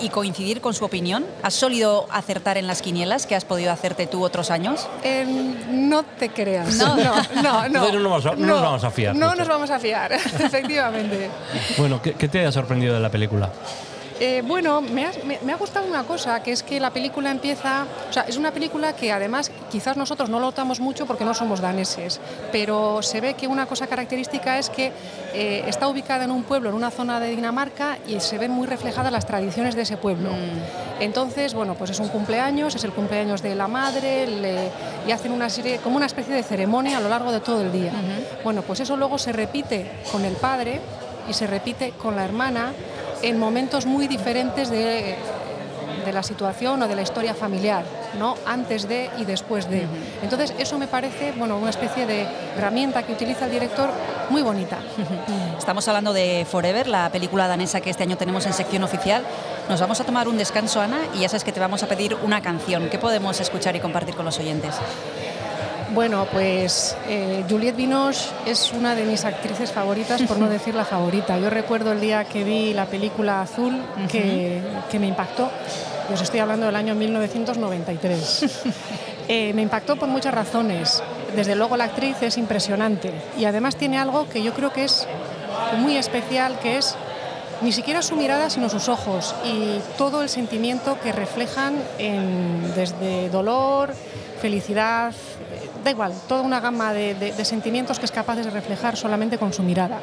[0.00, 1.24] ¿Y coincidir con su opinión?
[1.42, 4.86] ¿Has solido acertar en las quinielas que has podido hacerte tú otros años?
[5.02, 5.24] Eh,
[5.70, 6.74] no te creas.
[6.76, 6.96] No.
[6.96, 7.42] no, no.
[7.42, 7.64] no.
[7.66, 9.38] Entonces no nos vamos a- no nos vamos a fiar No mucho.
[9.38, 10.12] nos vamos a fiar,
[10.56, 11.30] efectivamente.
[11.78, 13.50] Bueno, ¿qué, qué te ha sorprendido de la película?
[14.18, 17.30] Eh, bueno, me ha, me- me ha gustado una cosa, que es que la película
[17.30, 21.24] empieza, o sea, es una película que además quizás nosotros no lo notamos mucho porque
[21.26, 22.18] no somos daneses,
[22.50, 24.90] pero se ve que una cosa característica es que
[25.34, 28.66] eh, está ubicada en un pueblo, en una zona de Dinamarca, y se ven muy
[28.66, 30.30] reflejadas las tradiciones de ese pueblo.
[30.98, 34.70] Entonces, bueno, pues es un cumpleaños, es el cumpleaños de la madre, le-
[35.06, 37.70] y hacen una serie, como una especie de ceremonia a lo largo de todo el
[37.70, 37.92] día.
[38.42, 40.80] Bueno, pues eso luego se repite con el padre
[41.28, 42.72] y se repite con la hermana
[43.22, 45.16] en momentos muy diferentes de,
[46.06, 47.84] de la situación o de la historia familiar,
[48.18, 48.36] ¿no?
[48.46, 49.86] Antes de y después de.
[50.22, 53.90] Entonces, eso me parece, bueno, una especie de herramienta que utiliza el director
[54.30, 54.78] muy bonita.
[55.58, 59.24] Estamos hablando de Forever, la película danesa que este año tenemos en sección oficial.
[59.68, 62.16] Nos vamos a tomar un descanso, Ana, y ya sabes que te vamos a pedir
[62.22, 62.88] una canción.
[62.88, 64.76] ¿Qué podemos escuchar y compartir con los oyentes?
[65.94, 70.84] Bueno, pues eh, Juliette Binoche es una de mis actrices favoritas, por no decir la
[70.84, 71.38] favorita.
[71.38, 73.80] Yo recuerdo el día que vi la película Azul
[74.10, 74.60] que,
[74.90, 75.48] que me impactó.
[76.08, 78.62] Yo os estoy hablando del año 1993.
[79.28, 81.02] Eh, me impactó por muchas razones.
[81.34, 85.04] Desde luego la actriz es impresionante y además tiene algo que yo creo que es
[85.78, 86.94] muy especial, que es
[87.60, 93.28] ni siquiera su mirada, sino sus ojos y todo el sentimiento que reflejan en- desde
[93.30, 93.94] dolor,
[94.40, 95.12] felicidad,
[95.86, 99.62] da igual, toda una gama de, sentimientos que es capaz de reflejar solamente con su
[99.62, 100.00] mirada.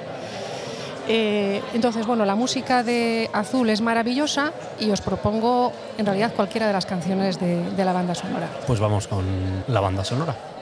[1.10, 6.68] Eh, entonces, bueno, la música de Azul es maravillosa y os propongo en realidad cualquiera
[6.68, 8.48] de las canciones de la banda sonora.
[8.66, 9.26] Pues vamos con
[9.68, 10.53] la banda sonora.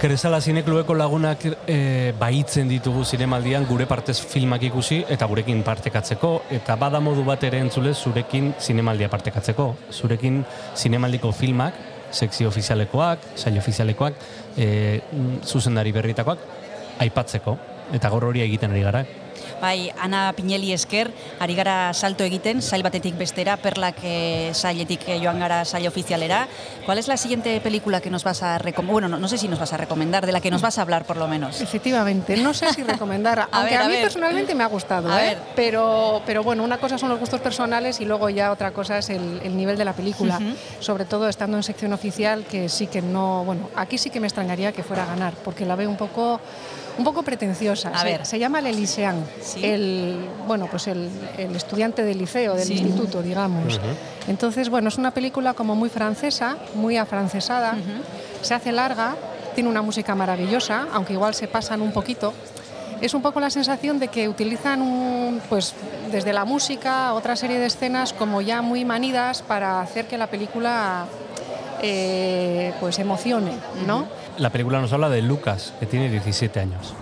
[0.00, 6.78] Kresala zineklubeko lagunak e, baitzen ditugu zinemaldian gure partez filmak ikusi eta gurekin partekatzeko eta
[6.80, 9.66] bada modu bat ere entzule zurekin zinemaldia partekatzeko.
[9.92, 10.40] Zurekin
[10.72, 11.76] zinemaldiko filmak,
[12.16, 14.24] sekzio ofizialekoak, sail ofizialekoak,
[14.56, 14.68] e,
[15.44, 16.48] zuzendari berritakoak,
[17.04, 17.58] aipatzeko.
[17.92, 19.04] Eta gaur hori egiten ari gara.
[19.60, 25.18] Bai, Ana Pineli esker, ari gara salto egiten, sail batetik bestera, perlak eh, sailetik eh,
[25.22, 26.48] joan gara sail ofizialera.
[26.86, 28.92] ¿Cuál es la siguiente película que nos vas a recomendar?
[28.92, 30.82] Bueno, no, no sé si nos vas a recomendar, de la que nos vas a
[30.82, 31.60] hablar por lo menos.
[31.60, 34.02] Efectivamente, no sé si recomendar, aunque ver, a, a mí ver.
[34.02, 35.28] personalmente me ha gustado, A ¿eh?
[35.28, 35.38] ver.
[35.54, 39.10] pero, pero bueno, una cosa son los gustos personales y luego ya otra cosa es
[39.10, 40.54] el, el nivel de la película, Ujú.
[40.80, 44.26] sobre todo estando en sección oficial, que sí que no, bueno, aquí sí que me
[44.26, 46.40] extrañaría que fuera a ganar, porque la veo un poco
[47.00, 47.88] un poco pretenciosa.
[47.94, 48.26] A se, ver.
[48.26, 49.24] se llama el Elisean,
[49.62, 52.74] el bueno, pues el, el estudiante del liceo, del Sí.
[52.74, 53.80] instituto, digamos.
[54.28, 57.74] Entonces, bueno, es una película como muy francesa, muy afrancesada,
[58.42, 59.16] se hace larga,
[59.54, 62.32] tiene una música maravillosa, aunque igual se pasan un poquito.
[63.00, 65.72] Es un poco la sensación de que utilizan un, pues,
[66.12, 70.26] desde la música otra serie de escenas como ya muy manidas para hacer que la
[70.26, 71.06] película
[71.82, 73.52] eh, pues emocione,
[73.86, 74.06] ¿no?
[74.38, 76.94] La película nos habla de Lucas, que tiene 17 años.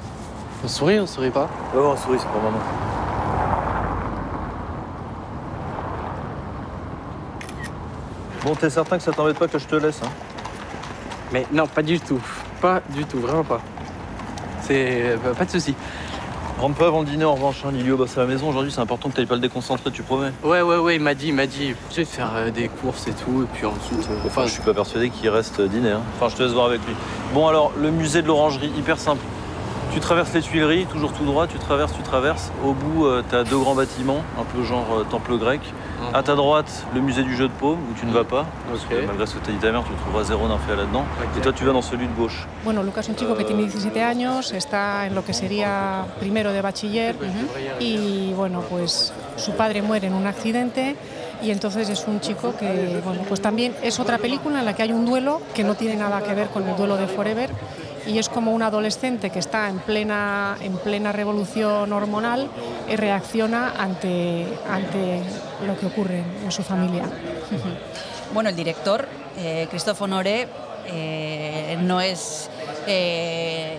[0.65, 1.49] On sourit, on sourit pas?
[1.75, 2.59] Ouais, on sourit, c'est pour maman.
[8.45, 10.11] Bon, t'es certain que ça t'embête pas que je te laisse, hein?
[11.33, 12.21] Mais non, pas du tout.
[12.61, 13.61] Pas du tout, vraiment pas.
[14.63, 15.03] C'est.
[15.17, 15.75] euh, pas de souci.
[16.59, 17.71] Rentre pas avant le dîner en revanche, hein.
[17.73, 20.33] Lilio bosse à la maison aujourd'hui, c'est important que t'ailles pas le déconcentrer, tu promets
[20.43, 21.73] Ouais, ouais, ouais, il m'a dit, il m'a dit.
[21.93, 24.09] Je vais faire euh, des courses et tout, et puis ensuite.
[24.11, 25.93] euh, Enfin, je suis pas persuadé qu'il reste dîner.
[25.93, 26.01] Hein.
[26.17, 26.95] Enfin, je te laisse voir avec lui.
[27.33, 29.23] Bon, alors, le musée de l'orangerie, hyper simple.
[29.93, 32.51] Tu traverses les Tuileries, toujours tout droit, tu traverses, tu traverses.
[32.65, 35.61] Au bout, euh, t'as deux grands bâtiments, un peu genre euh, temple grec.
[36.15, 38.47] À ta droite, le musée du jeu de paume, où tu ne vas pas.
[38.69, 41.05] Parce que malgré ce que t'as dit ta mère, tu trouveras zéro d'info là-dedans.
[41.37, 42.47] Et toi, tu vas dans celui de gauche.
[42.65, 46.53] Bueno, Lucas es un chico que tiene 17 años, está en lo que sería primero
[46.53, 47.17] de bachiller
[47.81, 50.97] y bueno, pues su padre muere en un accidente
[51.43, 54.83] y entonces es un chico que, bueno, pues también es otra película en la que
[54.83, 57.51] hay un duelo que no tiene nada que ver con el duelo de Forever
[58.07, 62.49] y es como un adolescente que está en plena, en plena revolución hormonal
[62.91, 65.21] y reacciona ante, ante
[65.67, 67.05] lo que ocurre en su familia.
[68.31, 70.49] Bueno, el director, eh, Christophe Honoré,
[70.87, 72.51] eh, no es
[72.87, 73.79] eh,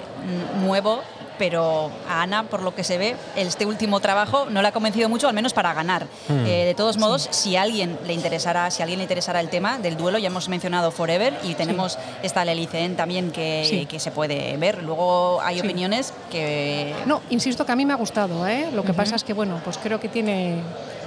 [0.64, 1.02] nuevo,
[1.40, 5.10] pero a Ana, por lo que se ve, este último trabajo no le ha convencido
[5.10, 6.04] mucho, al menos para ganar.
[6.28, 6.46] Hmm.
[6.46, 9.98] Eh, de todos modos, si alguien le interesara, si alguien le interesara el tema del
[9.98, 13.86] duelo, ya hemos mencionado Forever y tenemos esta Lelicen también que, Sí.
[13.86, 14.84] que se puede ver.
[14.84, 18.70] Luego hay opiniones que No, insisto que a mí me ha gustado, ¿eh?
[18.74, 20.58] Lo que pasa es que, bueno, pues creo que tiene,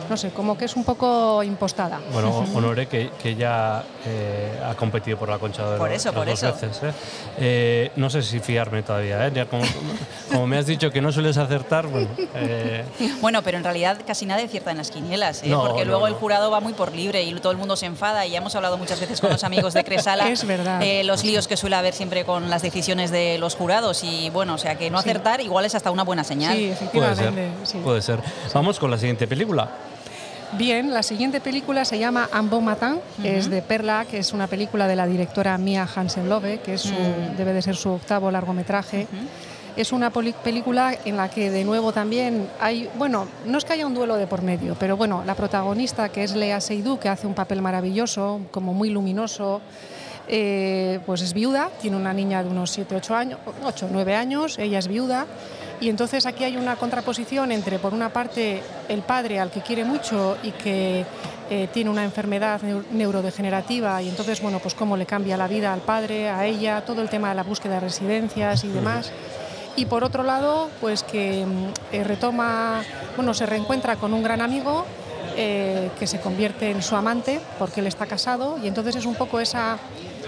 [0.09, 2.00] no sé, como que es un poco impostada.
[2.12, 6.14] Bueno, Honore, que, que ya eh, ha competido por la concha de Por eso, las
[6.16, 6.53] por dos eso.
[6.53, 6.82] veces.
[6.82, 6.92] ¿eh?
[7.38, 9.26] Eh, no sé si fiarme todavía.
[9.26, 9.32] ¿eh?
[9.34, 9.64] Ya como,
[10.30, 12.09] como me has dicho que no sueles acertar, bueno.
[12.34, 12.84] eh,
[13.20, 15.48] Bueno, pero en realidad casi nadie cierta en las quinielas, ¿eh?
[15.48, 16.07] No, porque no, luego no.
[16.09, 18.55] el jurado va muy por libre y todo el mundo se enfada y ya hemos
[18.55, 20.82] hablado muchas veces con los amigos de Cresala Es verdad.
[20.82, 24.55] eh, los líos que suele haber siempre con las decisiones de los jurados y bueno,
[24.55, 26.57] o sea que no acertar igual es hasta una buena señal.
[26.57, 26.61] Sí,
[26.92, 27.48] puede efectivamente.
[27.64, 27.66] ser.
[27.66, 27.78] sí.
[27.82, 28.20] Puede ser.
[28.55, 29.68] Vamos con la siguiente película.
[30.59, 34.86] Bien, la siguiente película se llama Un matin, es de Perla, que es una película
[34.86, 37.36] de la directora Mia Hansen-Love, que es su- Mm.
[37.38, 39.07] debe de ser su octavo largometraje.
[39.74, 43.86] Es una película en la que de nuevo también hay, bueno, no es que haya
[43.86, 47.26] un duelo de por medio, pero bueno, la protagonista que es Lea Seydoux, que hace
[47.26, 49.62] un papel maravilloso, como muy luminoso,
[50.28, 54.59] eh, pues es viuda, tiene una niña de unos 7, 8 años, 8, 9 años,
[54.59, 55.24] ella es viuda.
[55.83, 59.85] Y entonces aquí hay una contraposición entre, por una parte, el padre al que quiere
[59.85, 61.05] mucho y que
[61.51, 65.72] eh, tiene una enfermedad neu- neurodegenerativa y entonces, bueno, pues cómo le cambia la vida
[65.72, 69.11] al padre, a ella, todo el tema de la búsqueda de residencias y demás.
[69.74, 72.83] Y por otro lado, pues que mm, eh, retoma,
[73.16, 74.85] bueno, se reencuentra con un gran amigo
[75.37, 79.16] eh, que se convierte en su amante porque él está casado y entonces es un
[79.16, 79.78] poco esa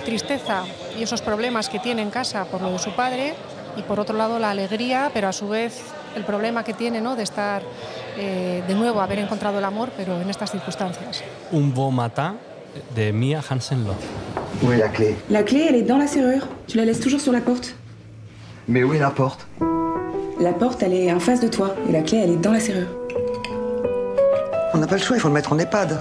[0.05, 0.65] tristeza
[0.99, 3.35] y esos problemas que tiene en casa por lo de su padre
[3.77, 5.83] y por otro lado la alegría, pero a su vez
[6.17, 7.17] el problema que tiene ¿no?
[7.17, 7.63] de estar
[8.17, 11.23] eh, de nuevo, haber encontrado el amor, pero en estas circunstancias.
[11.53, 12.37] Un beau matin
[12.95, 13.97] de Mia Hansen-Love.
[14.63, 15.17] Où est la clé?
[15.31, 16.47] La clé, elle est dans la serrure.
[16.67, 17.75] Tu la laisses toujours sur la porte.
[18.69, 19.47] Mais où est la porte?
[20.41, 21.75] La porte, elle est en face de toi.
[21.89, 22.89] Et la clé, elle est dans la serrure.
[24.73, 25.99] On n'a pas le choix, il faut le mettre en EHPAD.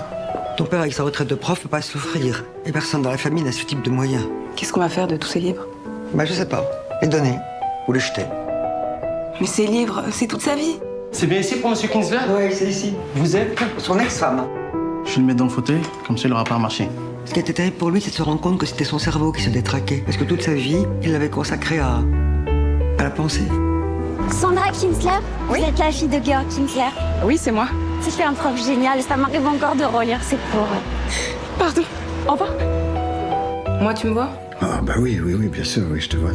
[0.57, 2.43] Ton père, avec sa retraite de prof, peut pas souffrir.
[2.65, 4.24] Et personne dans la famille n'a ce type de moyens.
[4.55, 5.65] Qu'est-ce qu'on va faire de tous ces livres
[6.13, 6.63] Bah, je sais pas.
[7.01, 7.38] Les donner.
[7.88, 8.26] Ou les jeter.
[9.42, 10.80] Mais ces livres, c'est toute sa vie.
[11.12, 12.94] C'est bien ici pour Monsieur Kingsler Oui, c'est ici.
[13.16, 14.44] Vous êtes Son ex-femme.
[15.06, 16.88] Je vais le mettre dans le fauteuil, comme ça il aura pas à marcher.
[17.26, 19.32] Ce qui était terrible pour lui, c'est de se rendre compte que c'était son cerveau
[19.32, 20.02] qui se détraquait.
[20.06, 22.00] Parce que toute sa vie, il l'avait consacré à,
[23.00, 23.44] à la pensée.
[24.32, 25.20] Sandra Kinsler?
[25.50, 26.90] Vous êtes la fille de Georg Kinsler
[27.26, 27.68] Oui, c'est moi.
[28.02, 30.68] C'était un prof génial, ça m'arrive encore de relire ses cours.
[31.60, 31.82] Pardon,
[32.28, 32.50] au revoir.
[33.82, 34.30] Moi, tu me vois?
[34.62, 36.32] Ah bah oui, oui, oui, bien sûr, oui, je te vois.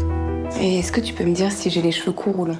[0.57, 2.59] Et est-ce que tu peux me dire si j'ai les cheveux courts ou longs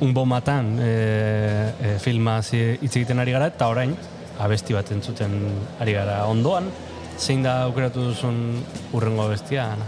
[0.00, 3.92] Un bon matan e, e, filma hitz egiten ari gara, eta orain,
[4.42, 5.36] abesti bat entzuten
[5.78, 6.66] ari gara ondoan.
[7.18, 8.38] Zein da aukeratu duzun
[8.92, 9.86] urrengo abestia, Ana?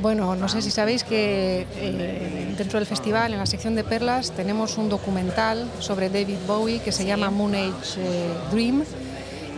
[0.00, 4.30] Bueno, no sé si sabéis que eh, dentro del festival, en la sección de perlas,
[4.30, 8.84] tenemos un documental sobre David Bowie que se llama Moon Age eh, Dream.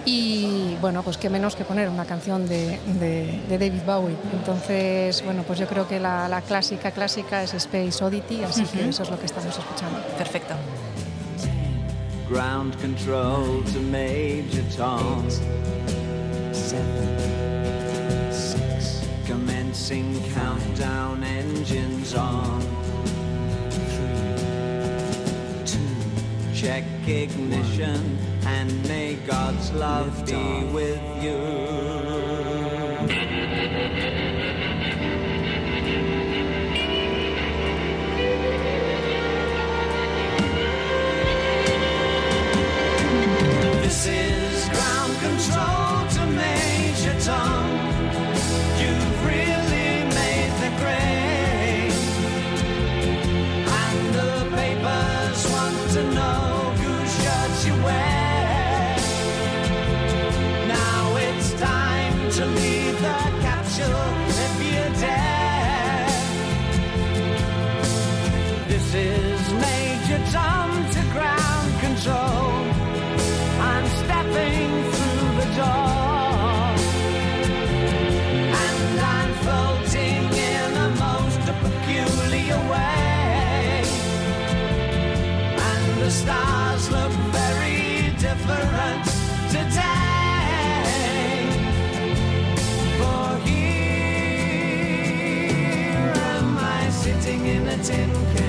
[0.07, 4.16] Y bueno, pues qué menos que poner una canción de, de- de David Bowie.
[4.32, 8.88] Entonces, bueno, pues yo creo que la, la clásica clásica es Space Oddity, así que
[8.88, 10.01] eso es lo que estamos escuchando.
[10.16, 10.55] Perfecto.
[12.30, 15.24] Ground control to Major Tom.
[16.53, 17.18] Seven,
[18.32, 22.61] six, commencing countdown engines on.
[23.70, 24.36] Three,
[25.64, 25.78] two,
[26.55, 28.16] check ignition,
[28.59, 31.38] and may God's love be with you.
[43.82, 47.80] This is ground control to Major Tom.
[97.83, 98.39] Tin can.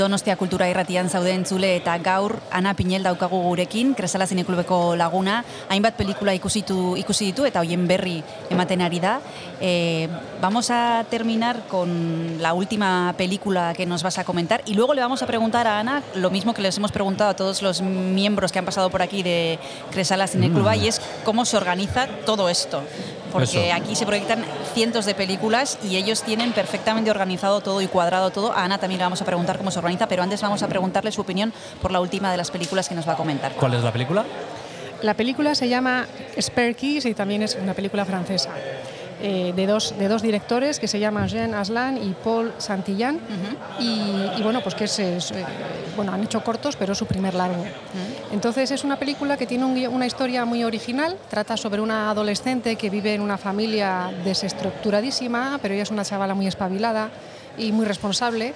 [0.00, 5.98] Donostia Kultura Irratian zaude entzule eta gaur Ana Pinel daukagu gurekin, Kresala Zineklubeko laguna, hainbat
[5.98, 9.18] pelikula ikusitu, ikusi ditu eta hoien berri ematen ari da.
[9.60, 10.08] Eh,
[10.40, 15.02] vamos a terminar con la última película que nos vas a comentar y luego le
[15.02, 18.52] vamos a preguntar a Ana lo mismo que les hemos preguntado a todos los miembros
[18.52, 19.58] que han pasado por aquí de
[19.90, 20.82] Cresala Cinecluba Mm.
[20.82, 22.80] y es cómo se organiza todo esto.
[23.32, 23.76] Porque Eso.
[23.76, 28.52] aquí se proyectan cientos de películas y ellos tienen perfectamente organizado todo y cuadrado todo.
[28.52, 31.12] A Ana también le vamos a preguntar cómo se organiza, pero antes vamos a preguntarle
[31.12, 33.52] su opinión por la última de las películas que nos va a comentar.
[33.52, 34.24] ¿Cuál es la película?
[35.02, 36.06] La película se llama
[36.38, 38.50] Spare Keys y también es una película francesa.
[39.22, 43.20] Eh, de, dos, de dos directores que se llaman Jean Aslan y Paul Santillán.
[43.78, 45.44] Y, y bueno pues que es, es, eh,
[45.96, 47.64] bueno han hecho cortos pero es su primer largo.
[48.32, 51.16] Entonces es una película que tiene un una historia muy original.
[51.28, 56.34] Trata sobre una adolescente que vive en una familia desestructuradísima pero ella es una chavala
[56.34, 57.10] muy espabilada
[57.58, 58.54] y muy responsable.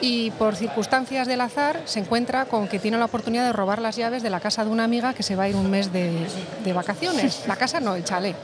[0.00, 3.96] Y por circunstancias del azar se encuentra con que tiene la oportunidad de robar las
[3.96, 6.12] llaves de la casa de una amiga que se va a ir un mes de,
[6.64, 7.42] de vacaciones.
[7.48, 8.36] La casa no, el chalet.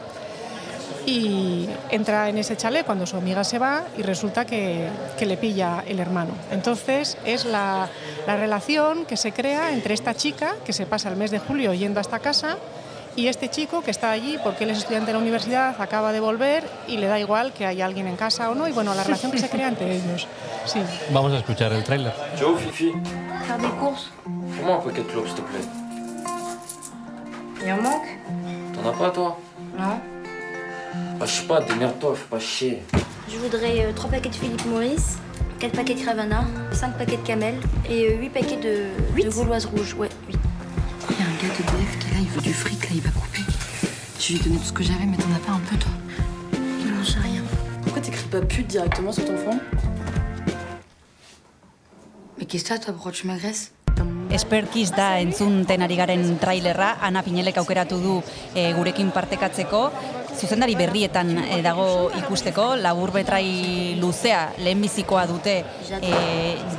[1.07, 4.89] Y entra en ese chalet cuando su amiga se va y resulta que,
[5.19, 6.33] que le pilla el hermano.
[6.51, 7.89] Entonces es la,
[8.27, 11.75] la relación que se crea entre esta chica que se pasa el mes de julio
[11.75, 12.57] yendo a esta casa
[13.17, 16.19] y este chico que está allí porque él es estudiante de la universidad, acaba de
[16.21, 18.67] volver y le da igual que haya alguien en casa o no.
[18.67, 20.27] Y bueno, la relación que se crea entre ellos.
[20.65, 20.81] Sí.
[21.13, 22.13] Vamos a escuchar el tráiler.
[22.41, 22.93] Joe, Fifi,
[23.47, 24.11] Faire des courses.
[24.57, 25.69] fais-moi un paquet de clopes, s'il te plaît.
[27.63, 28.09] Il en manque
[28.75, 29.39] T'en as pas, toi
[29.79, 30.01] Non.
[31.21, 32.83] Ah, je sais pas, démerde-toi, fais pas chier.
[33.29, 35.17] Je voudrais 3 paquets de Philippe Maurice,
[35.59, 37.55] 4 paquets de Ravana, 5 paquets de Camel
[37.89, 39.95] et 8 paquets de, de Gauloise rouge.
[39.95, 40.39] Ouais, 8.
[41.11, 42.91] Il y a un gars de DF qui est là, il veut du fric, là,
[42.95, 43.41] il va couper.
[44.19, 45.93] Je lui ai donné tout ce que j'avais, mais t'en as pas un peu, toi
[46.53, 47.43] Non, j'ai rien.
[47.83, 49.59] Pourquoi t'écris pas pute directement sur ton front?
[52.39, 53.73] Mais qu'est-ce que t'as, toi, pourquoi tu m'agresses?
[54.35, 58.17] Esperkiz da entzunten ari garen trailerra, Ana Pinelek aukeratu du
[58.59, 59.83] e, gurekin partekatzeko,
[60.37, 65.65] zuzendari berrietan e, dago ikusteko, labur betrai luzea lehenbizikoa dute
[66.01, 66.13] e,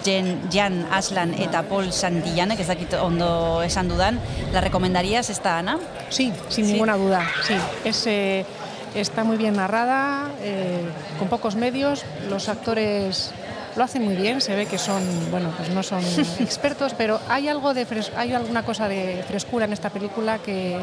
[0.03, 4.19] Jen, Jan Aslan eta Paul Santillanek, ez dakit ondo esan dudan,
[4.53, 5.79] la recomendarías esta, Ana?
[6.09, 7.55] Sí, sin ninguna duda, sí.
[7.83, 8.45] Es, eh,
[8.93, 10.81] está muy bien narrada, eh,
[11.19, 13.31] con pocos medios, los actores
[13.75, 16.01] lo hacen muy bien, se ve que son, bueno, pues no son
[16.39, 20.77] expertos, pero hay algo de fres- hay alguna cosa de frescura en esta película que,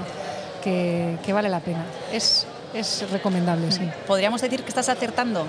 [0.63, 1.85] que, que vale la pena.
[2.13, 3.91] Es, es recomendable, sí.
[4.07, 5.47] ¿Podríamos decir que estás acertando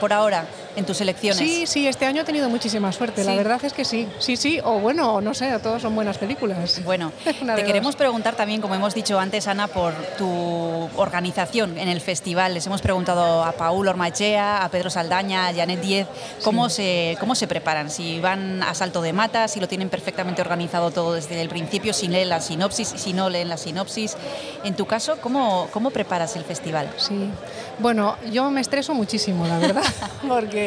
[0.00, 0.46] por ahora
[0.76, 1.38] en tus elecciones?
[1.38, 4.60] Sí, sí, este año he tenido muchísima suerte, la verdad es que sí, sí, sí,
[4.62, 6.82] o bueno, no sé, todos son buenas películas.
[6.84, 7.96] Bueno, Te queremos dos.
[7.96, 12.54] preguntar también, como hemos dicho antes, Ana, por tu organización en el festival.
[12.54, 16.06] Les hemos preguntado a Paul Ormachea, a Pedro Saldaña, a Janet Diez,
[16.44, 20.40] cómo, se, cómo se preparan, si van a salto de mata, si lo tienen perfectamente
[20.42, 24.16] organizado todo desde el principio, si leen la sinopsis, si no leen la sinopsis.
[24.64, 26.90] En tu caso, ¿cómo, cómo preparas el festival?
[26.96, 27.30] Sí,
[27.78, 29.84] bueno, yo me estreso muchísimo, la verdad,
[30.28, 30.65] porque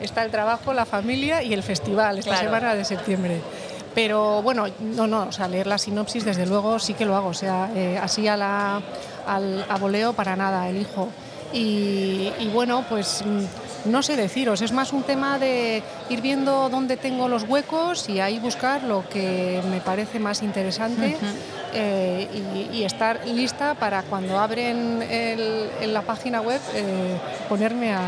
[0.00, 2.46] está el trabajo, la familia y el festival esta Claro.
[2.46, 3.40] semana de septiembre.
[3.94, 7.28] Pero bueno, no, no, o sea, leer la sinopsis desde luego sí que lo hago,
[7.28, 8.80] o sea, eh, así a la,
[9.26, 11.08] al a voleo para nada, elijo.
[11.52, 16.68] Y, y bueno, pues mm, no sé deciros, es más un tema de ir viendo
[16.68, 21.16] dónde tengo los huecos y ahí buscar lo que me parece más interesante
[21.72, 22.28] eh,
[22.72, 27.16] y, y estar lista para cuando abren el- en la página web eh,
[27.48, 28.02] ponerme a,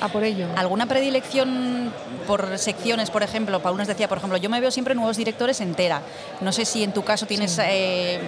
[0.00, 0.46] a por ello.
[0.56, 1.92] ¿Alguna predilección
[2.26, 3.60] por secciones, por ejemplo?
[3.60, 6.02] Paul nos decía, por ejemplo, yo me veo siempre nuevos directores entera.
[6.40, 8.20] No sé si en tu caso tienes eh,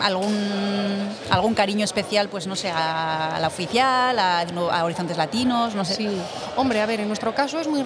[0.00, 5.74] algún, algún cariño especial, pues no sé, a, a la oficial, a, a Horizontes Latinos,
[5.74, 5.94] no sé.
[5.94, 6.08] Sí,
[6.56, 7.84] hombre, a ver, en nuestro caso es muy,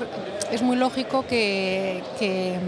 [0.51, 2.59] es muy lógico que, que,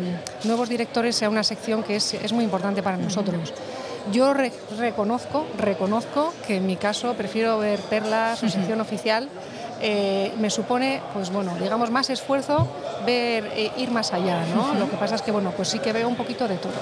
[0.44, 3.52] mm, nuevos directores sea una sección que es, es muy importante para nosotros.
[4.12, 9.28] Yo re- reconozco, reconozco que en mi caso prefiero ver perlas o sección oficial.
[9.80, 12.68] Eh, me supone, pues bueno, digamos más esfuerzo
[13.06, 14.74] ver eh, ir más allá, ¿no?
[14.74, 16.72] Lo que pasa es que bueno, pues sí que veo un poquito de todo.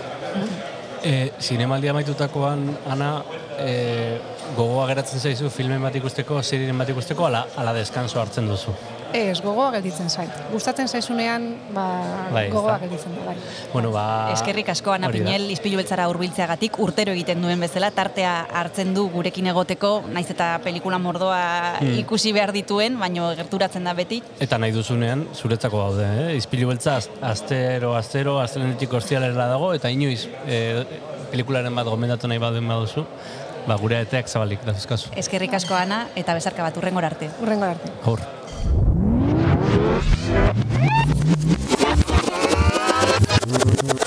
[1.03, 3.23] E, zinemaldia amaitutakoan, Ana,
[3.59, 4.19] e,
[4.57, 8.75] gogoa geratzen zaizu filmen bat ikusteko, serien bat ikusteko, ala, ala deskanso hartzen duzu.
[9.13, 10.31] Ez, gogoa gelditzen zait.
[10.53, 11.85] Gustatzen zaizunean, ba,
[12.33, 13.37] Bai, gogoa gelditzen da, bai.
[13.73, 14.31] Bueno, ba...
[14.35, 15.09] Eskerrik asko Ana.
[15.11, 20.59] Pinel, izpilu beltzara hurbiltzeagatik urtero egiten duen bezala, tartea hartzen du gurekin egoteko, naiz eta
[20.65, 21.41] pelikula mordoa
[21.81, 21.99] Mm.
[22.03, 24.23] ikusi behar dituen, baino gerturatzen da beti.
[24.41, 26.37] Eta nahi duzunean, zuretzako gaude, eh?
[26.37, 30.85] Izpilu beltza, az- astero, astero, astelenetik ostialera dago, eta inoiz e,
[31.31, 33.05] pelikularen bat gomendatu nahi baduen baduzu,
[33.69, 35.11] ba, gure eteak zabalik, dazuzkazu.
[35.17, 37.31] Eskerrik asko Ana, eta bezarka bat urrengor arte.
[37.43, 37.93] Urrengor arte.
[38.05, 38.21] Aur.
[43.51, 43.98] Mm-hmm.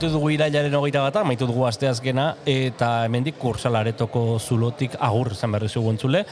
[0.00, 5.68] Amaitu dugu irailaren hogeita bata, amaitu dugu asteazkena, eta hemendik kursalaretoko zulotik agur izan berri
[5.68, 6.22] zugu entzule.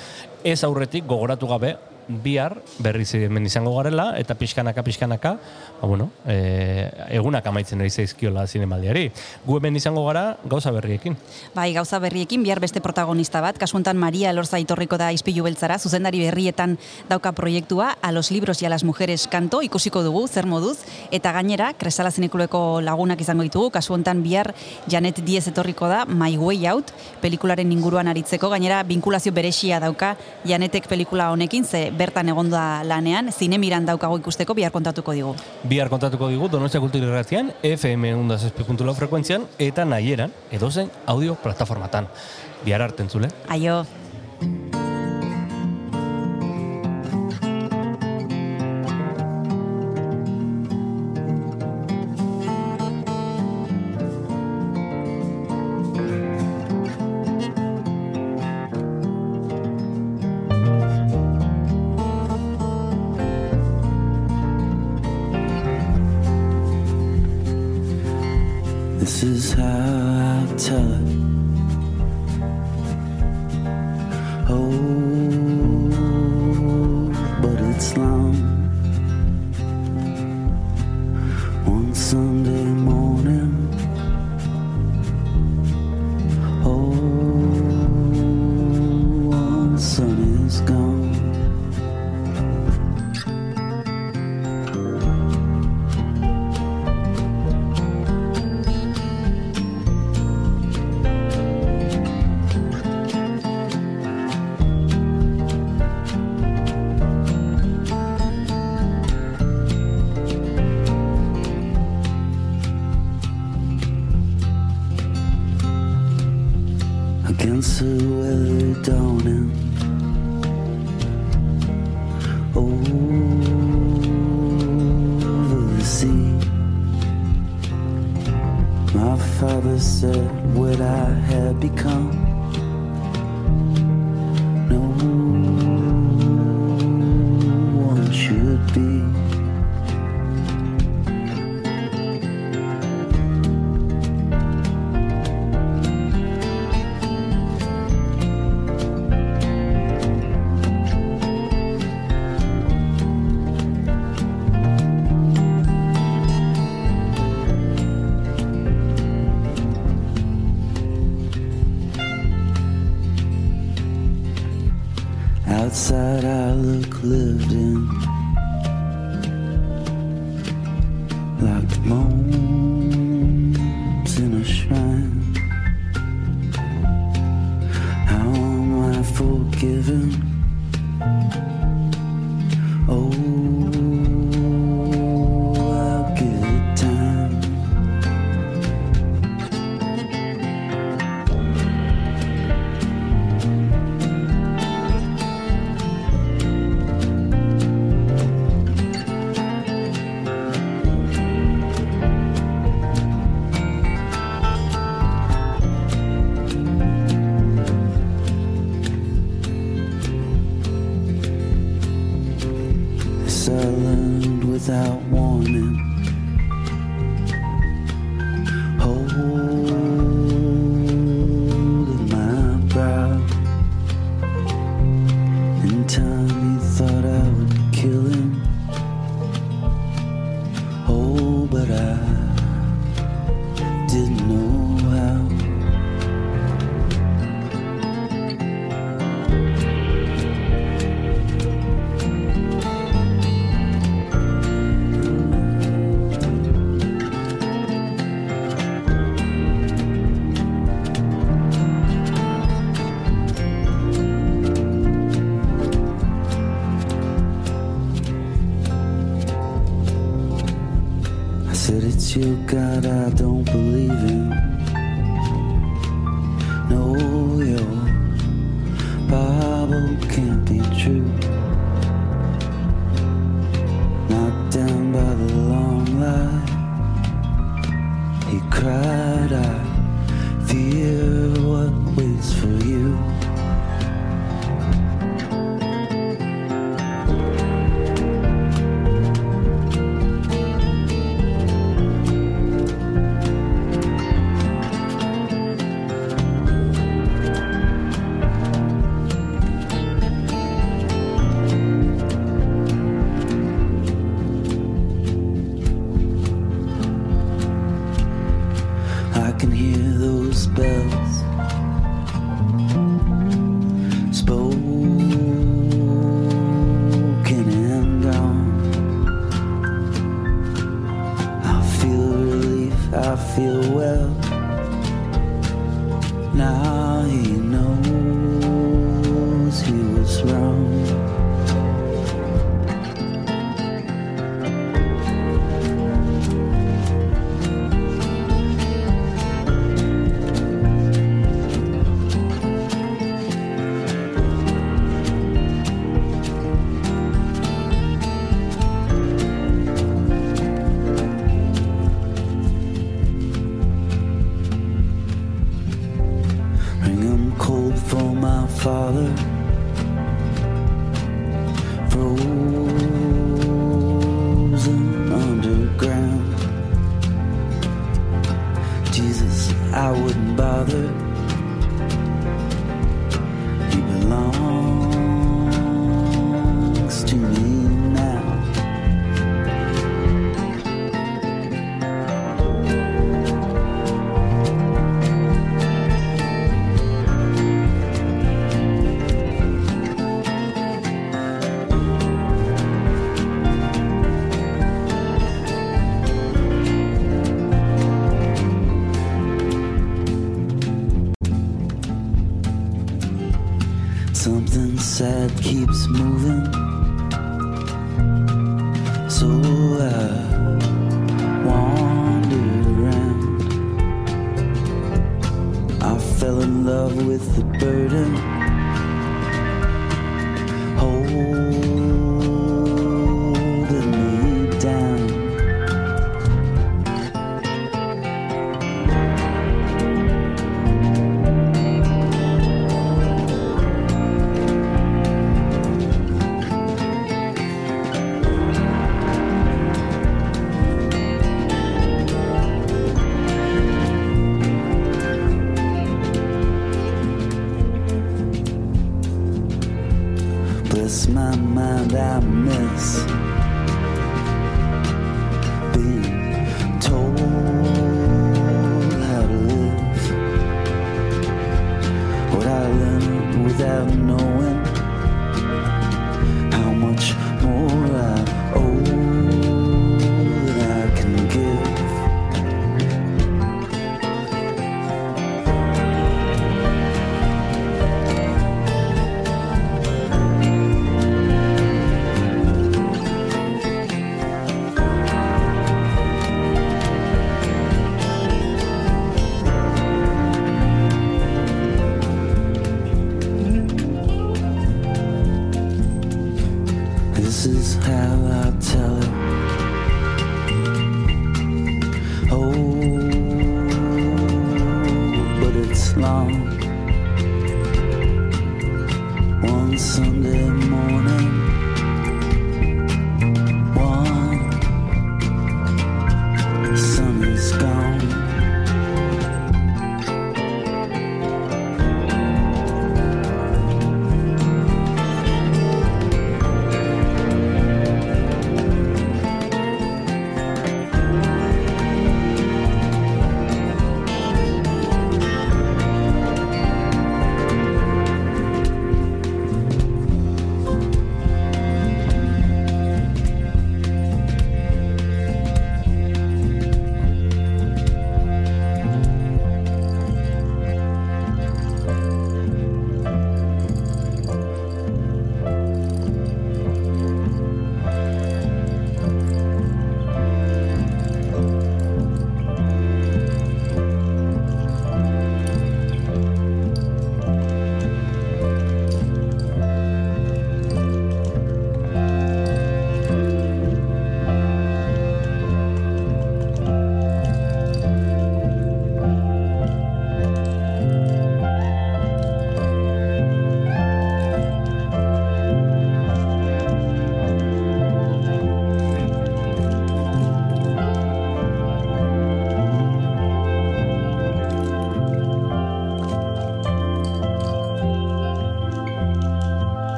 [0.41, 1.75] Ez aurretik gogoratu gabe,
[2.09, 5.35] bihar berriz hemen izango garela, eta pixkanaka, pixkanaka,
[5.83, 6.78] ba, bueno, e,
[7.11, 9.09] egunak amaitzen ari zaizkiola zinemaldiari.
[9.47, 11.17] Gu hemen izango gara gauza berriekin.
[11.55, 15.79] Bai, gauza berriekin, bihar beste protagonista bat, kasu honetan Maria Elorza itorriko da izpilu beltzara,
[15.79, 16.77] zuzendari berrietan
[17.09, 20.79] dauka proiektua, a los libros y a las mujeres kanto, ikusiko dugu, zer moduz,
[21.11, 24.55] eta gainera, kresala zinekuleko lagunak izango ditugu, kasu honetan bihar
[24.89, 26.93] Janet Diez etorriko da, My Way Out,
[27.23, 33.87] pelikularen inguruan aritzeko, gainera, vinkulazio beresia dauka Janetek pelikula honekin, ze bertan egonda lanean, zinemiran
[33.87, 35.35] daukago ikusteko, bihar kontatuko digu.
[35.69, 42.09] Bihar kontatuko digu Donostia Kultur Irratian, FM unda zazpi.lau frekuentzian, eta nahieran, edozen audio plataformatan.
[42.65, 43.31] Bihar arte entzule.
[43.49, 43.85] Aio.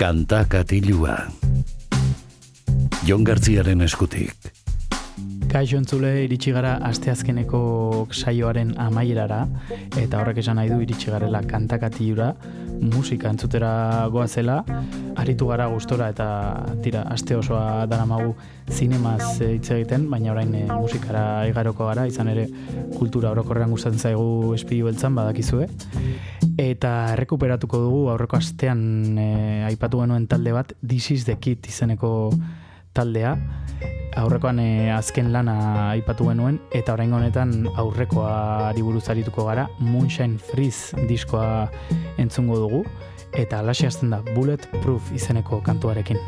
[0.00, 1.12] Kanta katilua.
[3.04, 4.46] Jon Gartziaren eskutik.
[5.52, 7.60] Kaixo entzule iritsi gara asteazkeneko
[8.08, 9.42] saioaren amaierara
[10.00, 12.30] eta horrek esan nahi du iritsi garela kantakatiura
[12.80, 13.74] musika entzutera
[14.14, 14.62] goazela
[15.20, 16.30] aritu gara gustora eta
[16.80, 18.32] tira aste osoa daramagu
[18.72, 22.48] zinemaz eh, hitz egiten baina orain eh, musikara igaroko gara izan ere
[22.96, 25.68] kultura orokorrean gustatzen zaigu espilu beltzan badakizue
[27.30, 32.32] errekuperatuko dugu aurreko astean eh, aipatu genuen talde bat This is the Kid izeneko
[32.92, 33.36] taldea
[34.18, 41.06] aurrekoan eh, azken lana aipatu genuen eta orain honetan aurrekoari buruz arituko gara Moonshine Freeze
[41.06, 41.70] diskoa
[42.18, 42.84] entzungo dugu
[43.38, 46.18] eta alaxe hasten da Bulletproof izeneko kantuarekin.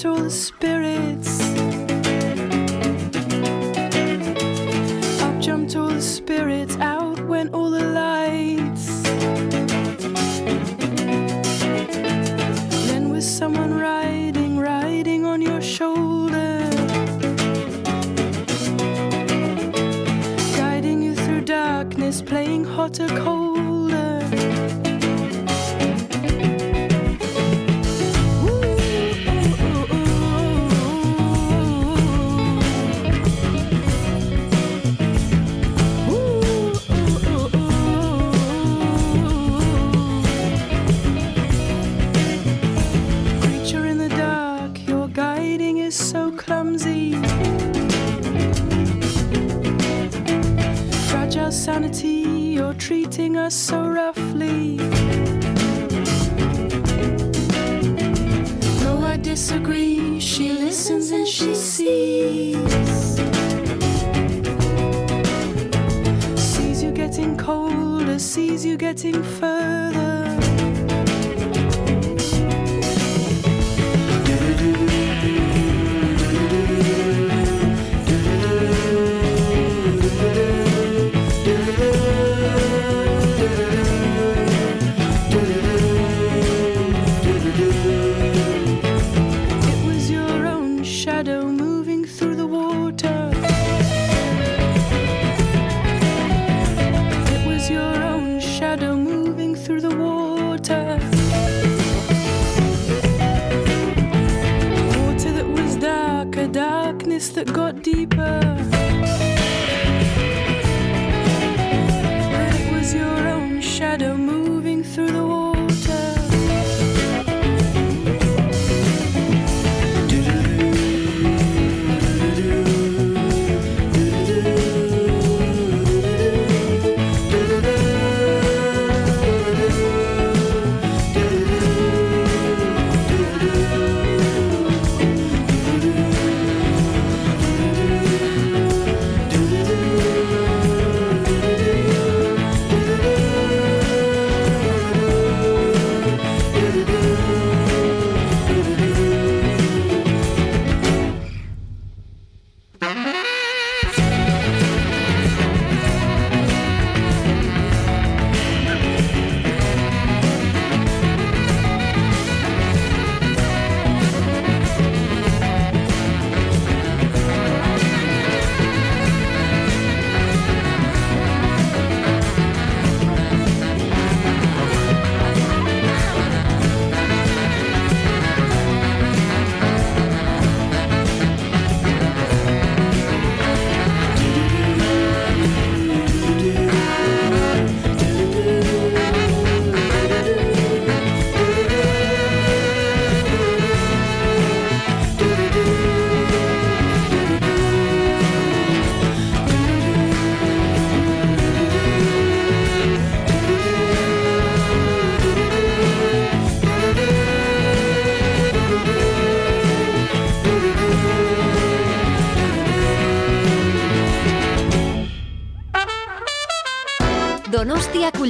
[0.00, 0.50] control is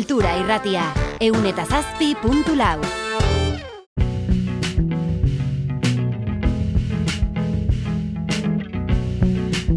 [0.00, 0.82] Kultura irratia,
[1.20, 2.78] eun eta zazpi puntu lau.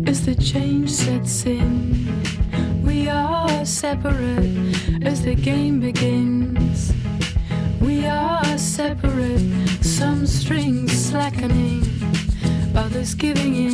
[0.07, 2.07] As the change sets in,
[2.85, 5.03] we are separate.
[5.03, 6.93] As the game begins,
[7.81, 9.43] we are separate.
[9.81, 11.83] Some strings slackening,
[12.73, 13.72] others giving in.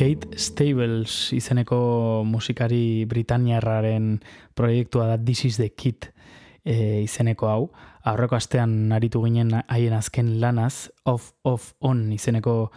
[0.00, 4.22] Kate Stables izeneko musikari britaniarraren
[4.56, 6.06] proiektua da This is the Kid
[6.64, 7.66] e, izeneko hau.
[8.08, 12.70] Aurreko astean aritu ginen haien azken lanaz, Off Off On izeneko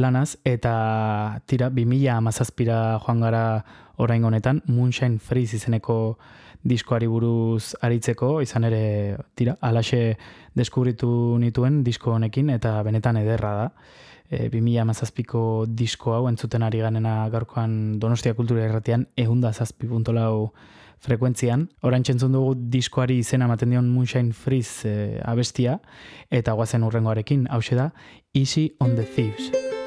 [0.00, 3.44] lanaz, eta tira, 2000 amazazpira joan gara
[3.98, 6.16] orain honetan, Moonshine Freeze izeneko
[6.64, 10.16] diskoari buruz aritzeko, izan ere, tira, alaxe
[10.56, 13.74] deskubritu nituen disko honekin, eta benetan ederra da
[14.30, 20.52] e, 2008ko disko hau entzuten ari ganena gaurkoan Donostia Kultura Erratian eunda zazpi puntolau
[21.00, 21.66] frekuentzian.
[21.82, 25.80] Orain txentzun dugu diskoari izena ematen dion Moonshine Freeze e, abestia
[26.30, 27.90] eta guazen urrengoarekin, hau da,
[28.32, 29.79] Easy on the Thieves.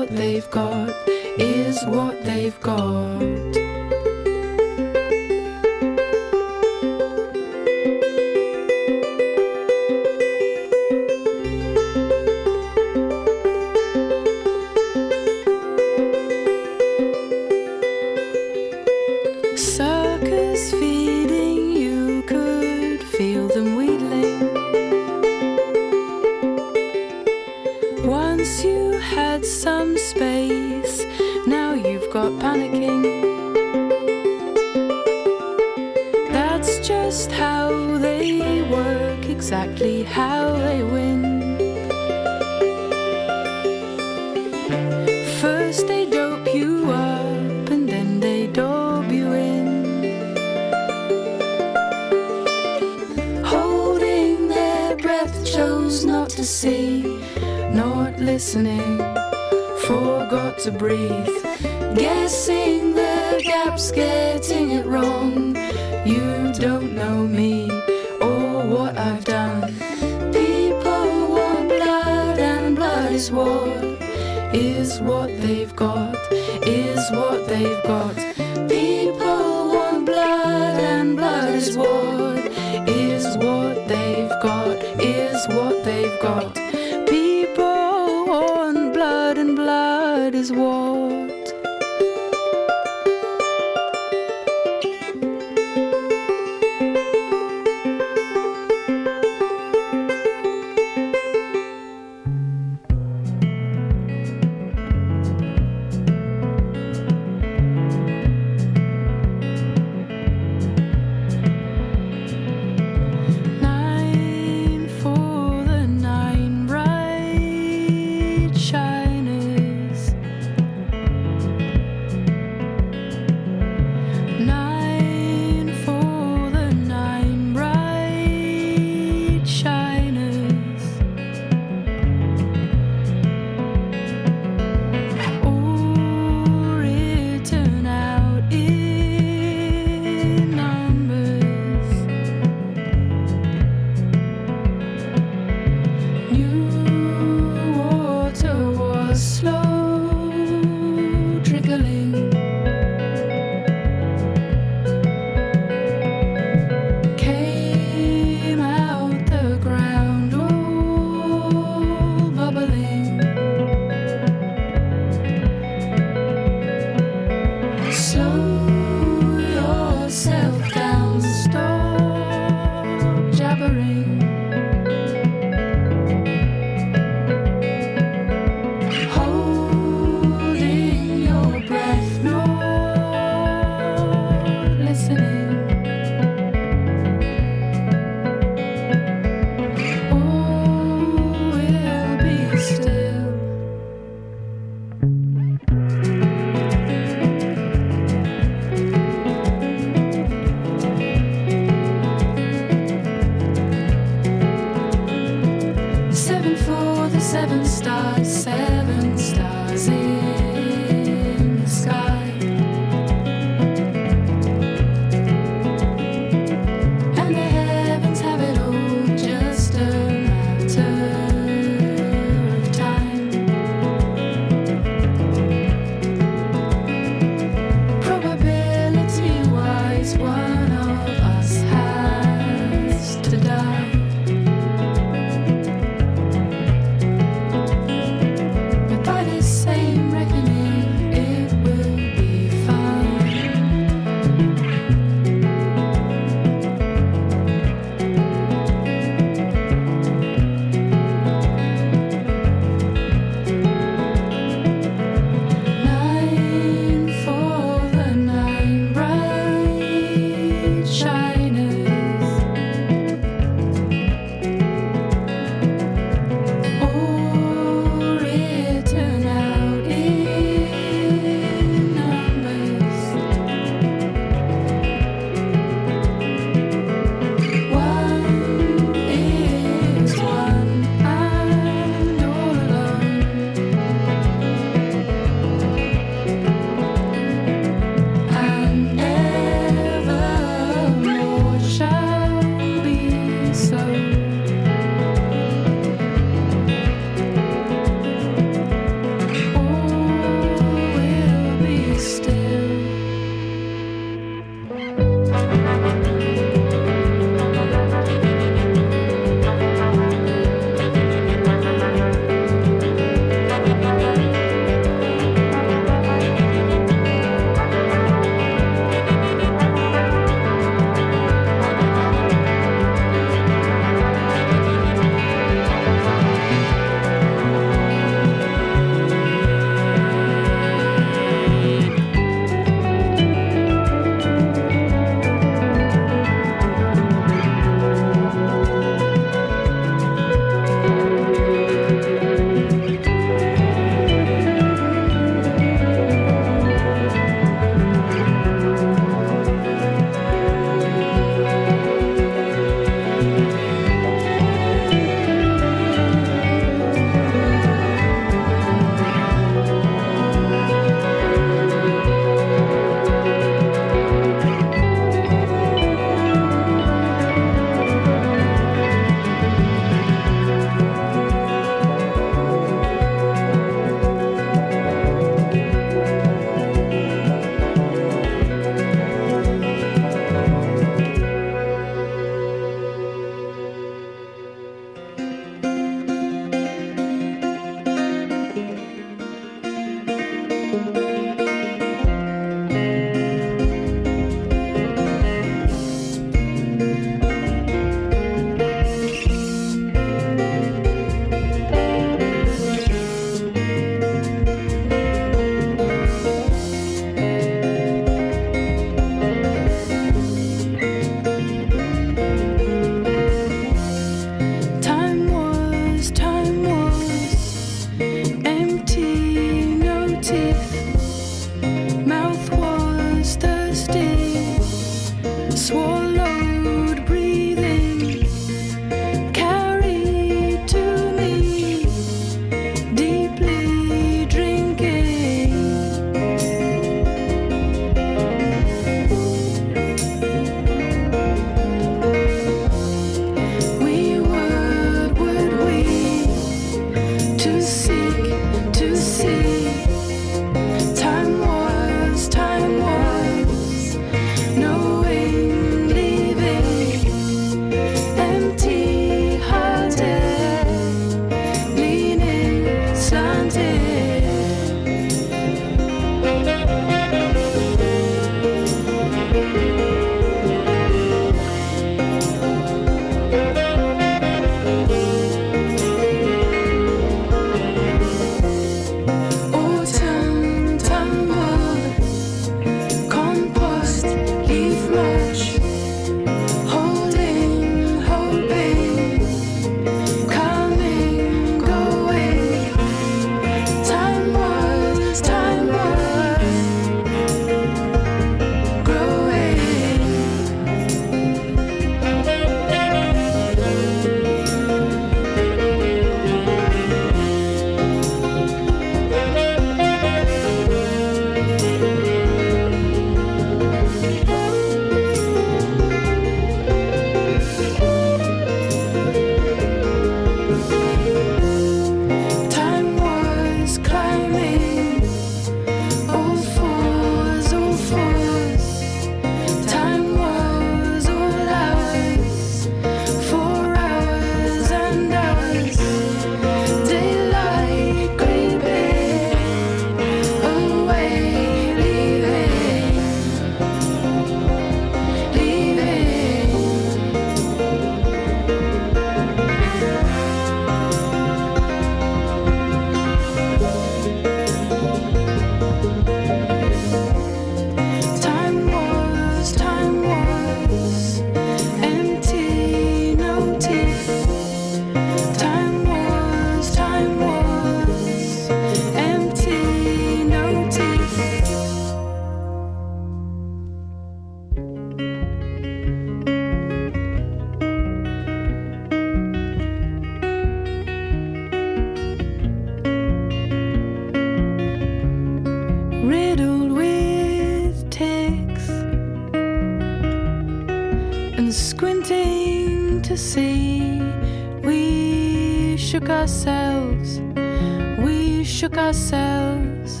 [598.86, 600.00] Ourselves.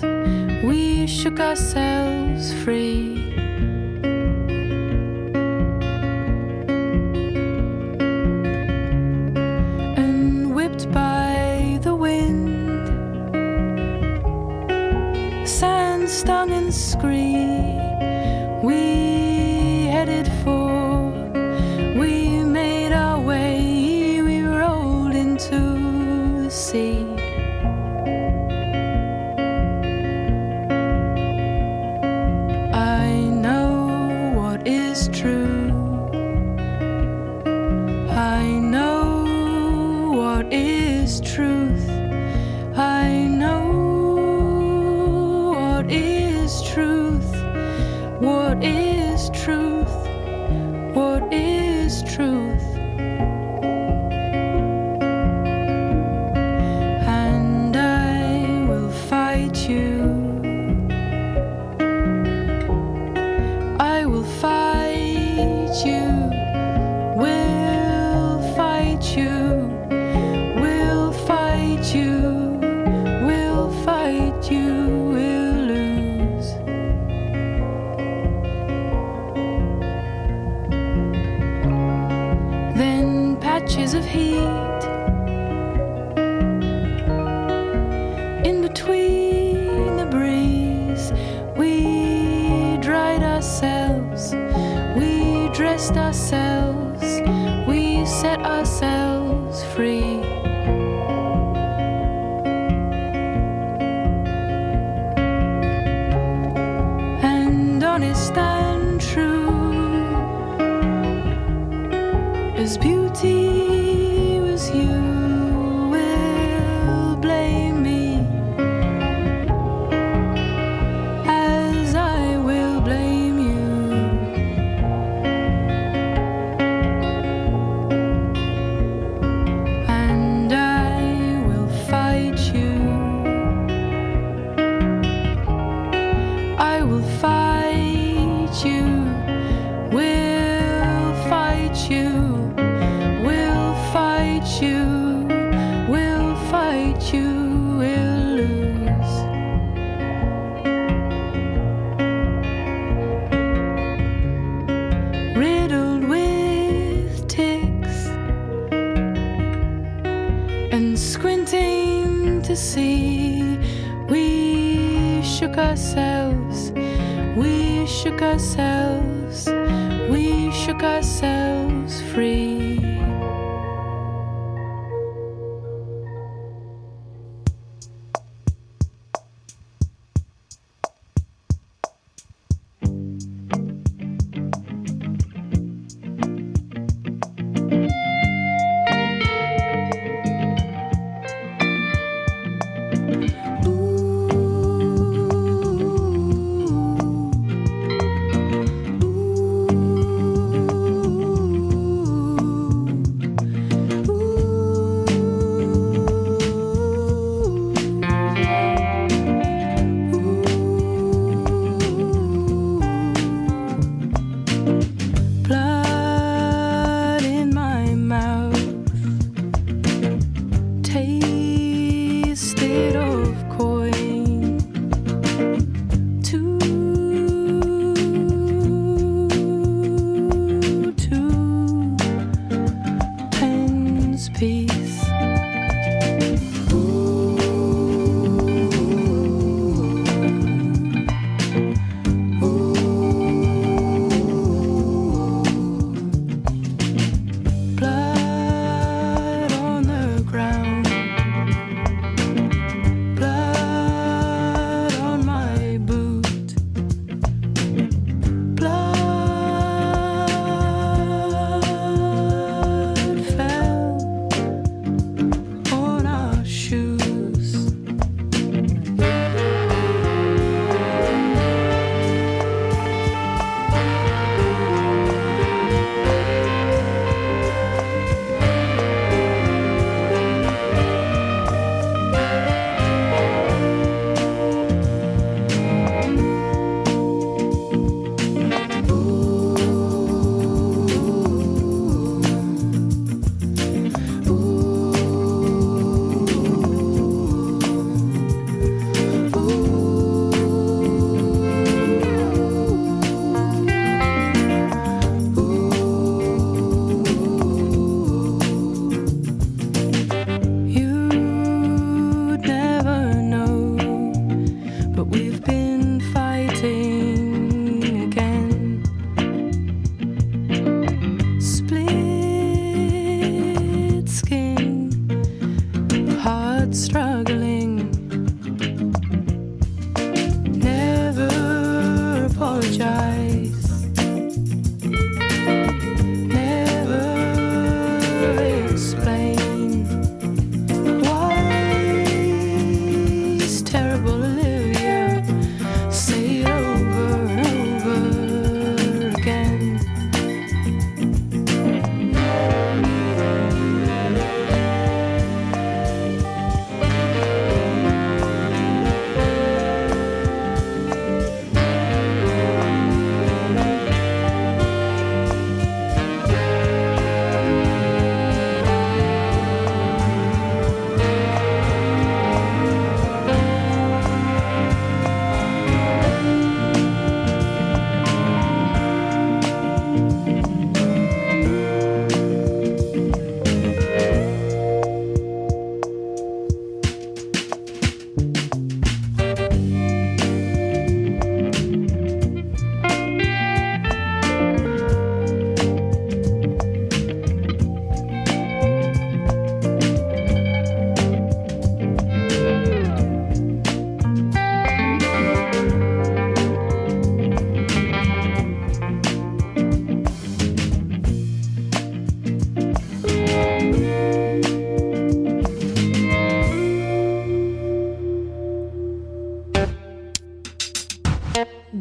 [0.62, 3.25] We shook ourselves free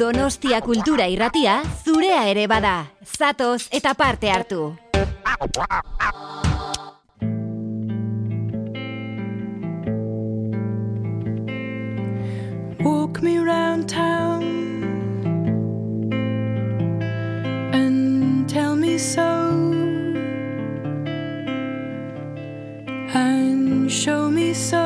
[0.06, 2.74] Donostia Kultura Irratia zurea ere bada.
[3.18, 4.78] Zatoz eta parte hartu.
[12.86, 14.44] Walk me around town
[17.74, 19.32] and tell me so
[23.16, 24.85] and show me so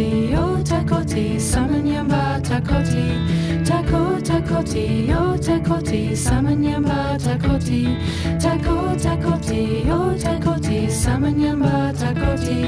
[0.00, 3.64] takoti, o takoti, samanyamba takoti.
[3.64, 7.96] Tako takoti, o takoti, samanyamba takoti.
[8.40, 12.60] Tako takoti, o takoti, samanyamba takoti.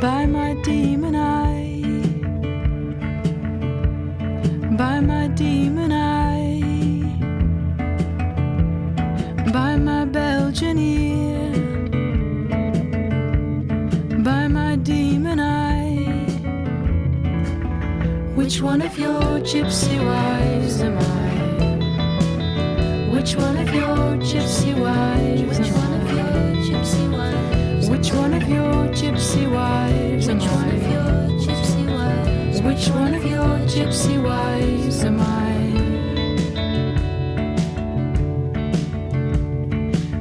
[0.00, 1.05] By my demon.
[19.46, 21.02] gypsy wives am I?
[23.14, 26.32] Which one of your gypsy wives Which one of your
[26.66, 32.60] gypsy wives Which one of your gypsy wives Which one of your gypsy wives?
[32.62, 35.46] Which one of your gypsy wives am I?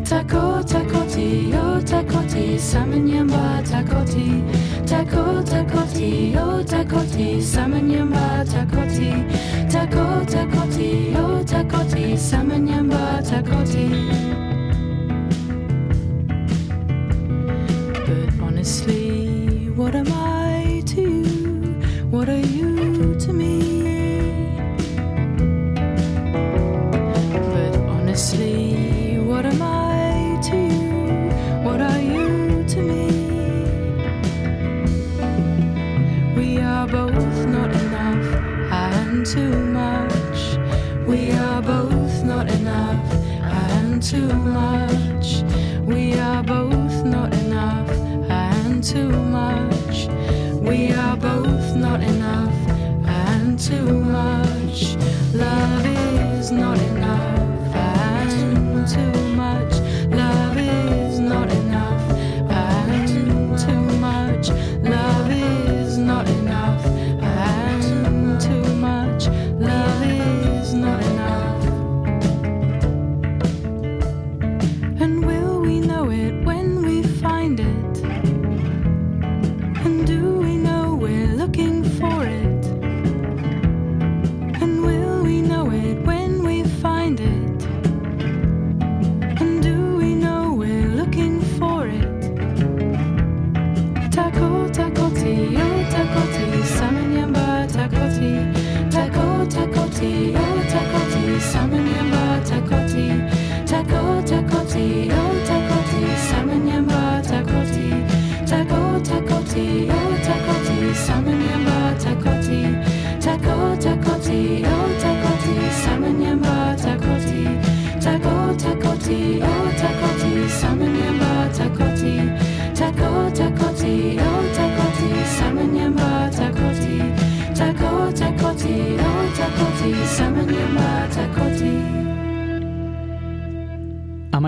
[0.06, 4.44] Taco, takoti, yo takoti, samanyamba takoti.
[4.86, 8.85] Taco, takoti, yo takoti, samanyamba takoti.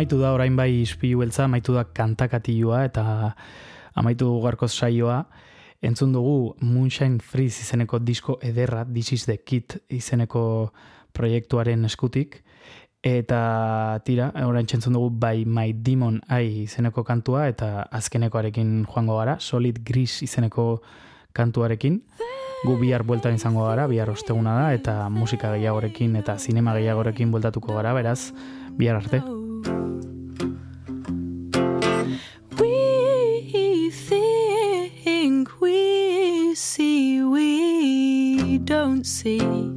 [0.07, 3.35] amaitu da orain bai ispilu beltza, amaitu da kantakatilua eta
[3.93, 5.25] amaitu garkoz saioa.
[5.81, 10.71] Entzun dugu Moonshine Freeze izeneko disko ederra, This is the Kit izeneko
[11.11, 12.41] proiektuaren eskutik.
[13.03, 19.39] Eta tira, orain txentzun dugu by My Demon Eye izeneko kantua eta azkenekoarekin joango gara,
[19.39, 20.81] Solid Gris izeneko
[21.33, 21.99] kantuarekin.
[22.63, 27.75] Gu bihar bueltan izango gara, bihar osteguna da, eta musika gehiagorekin eta zinema gehiagorekin bueltatuko
[27.75, 28.31] gara, beraz,
[28.79, 29.36] bihar arte.
[39.03, 39.76] see.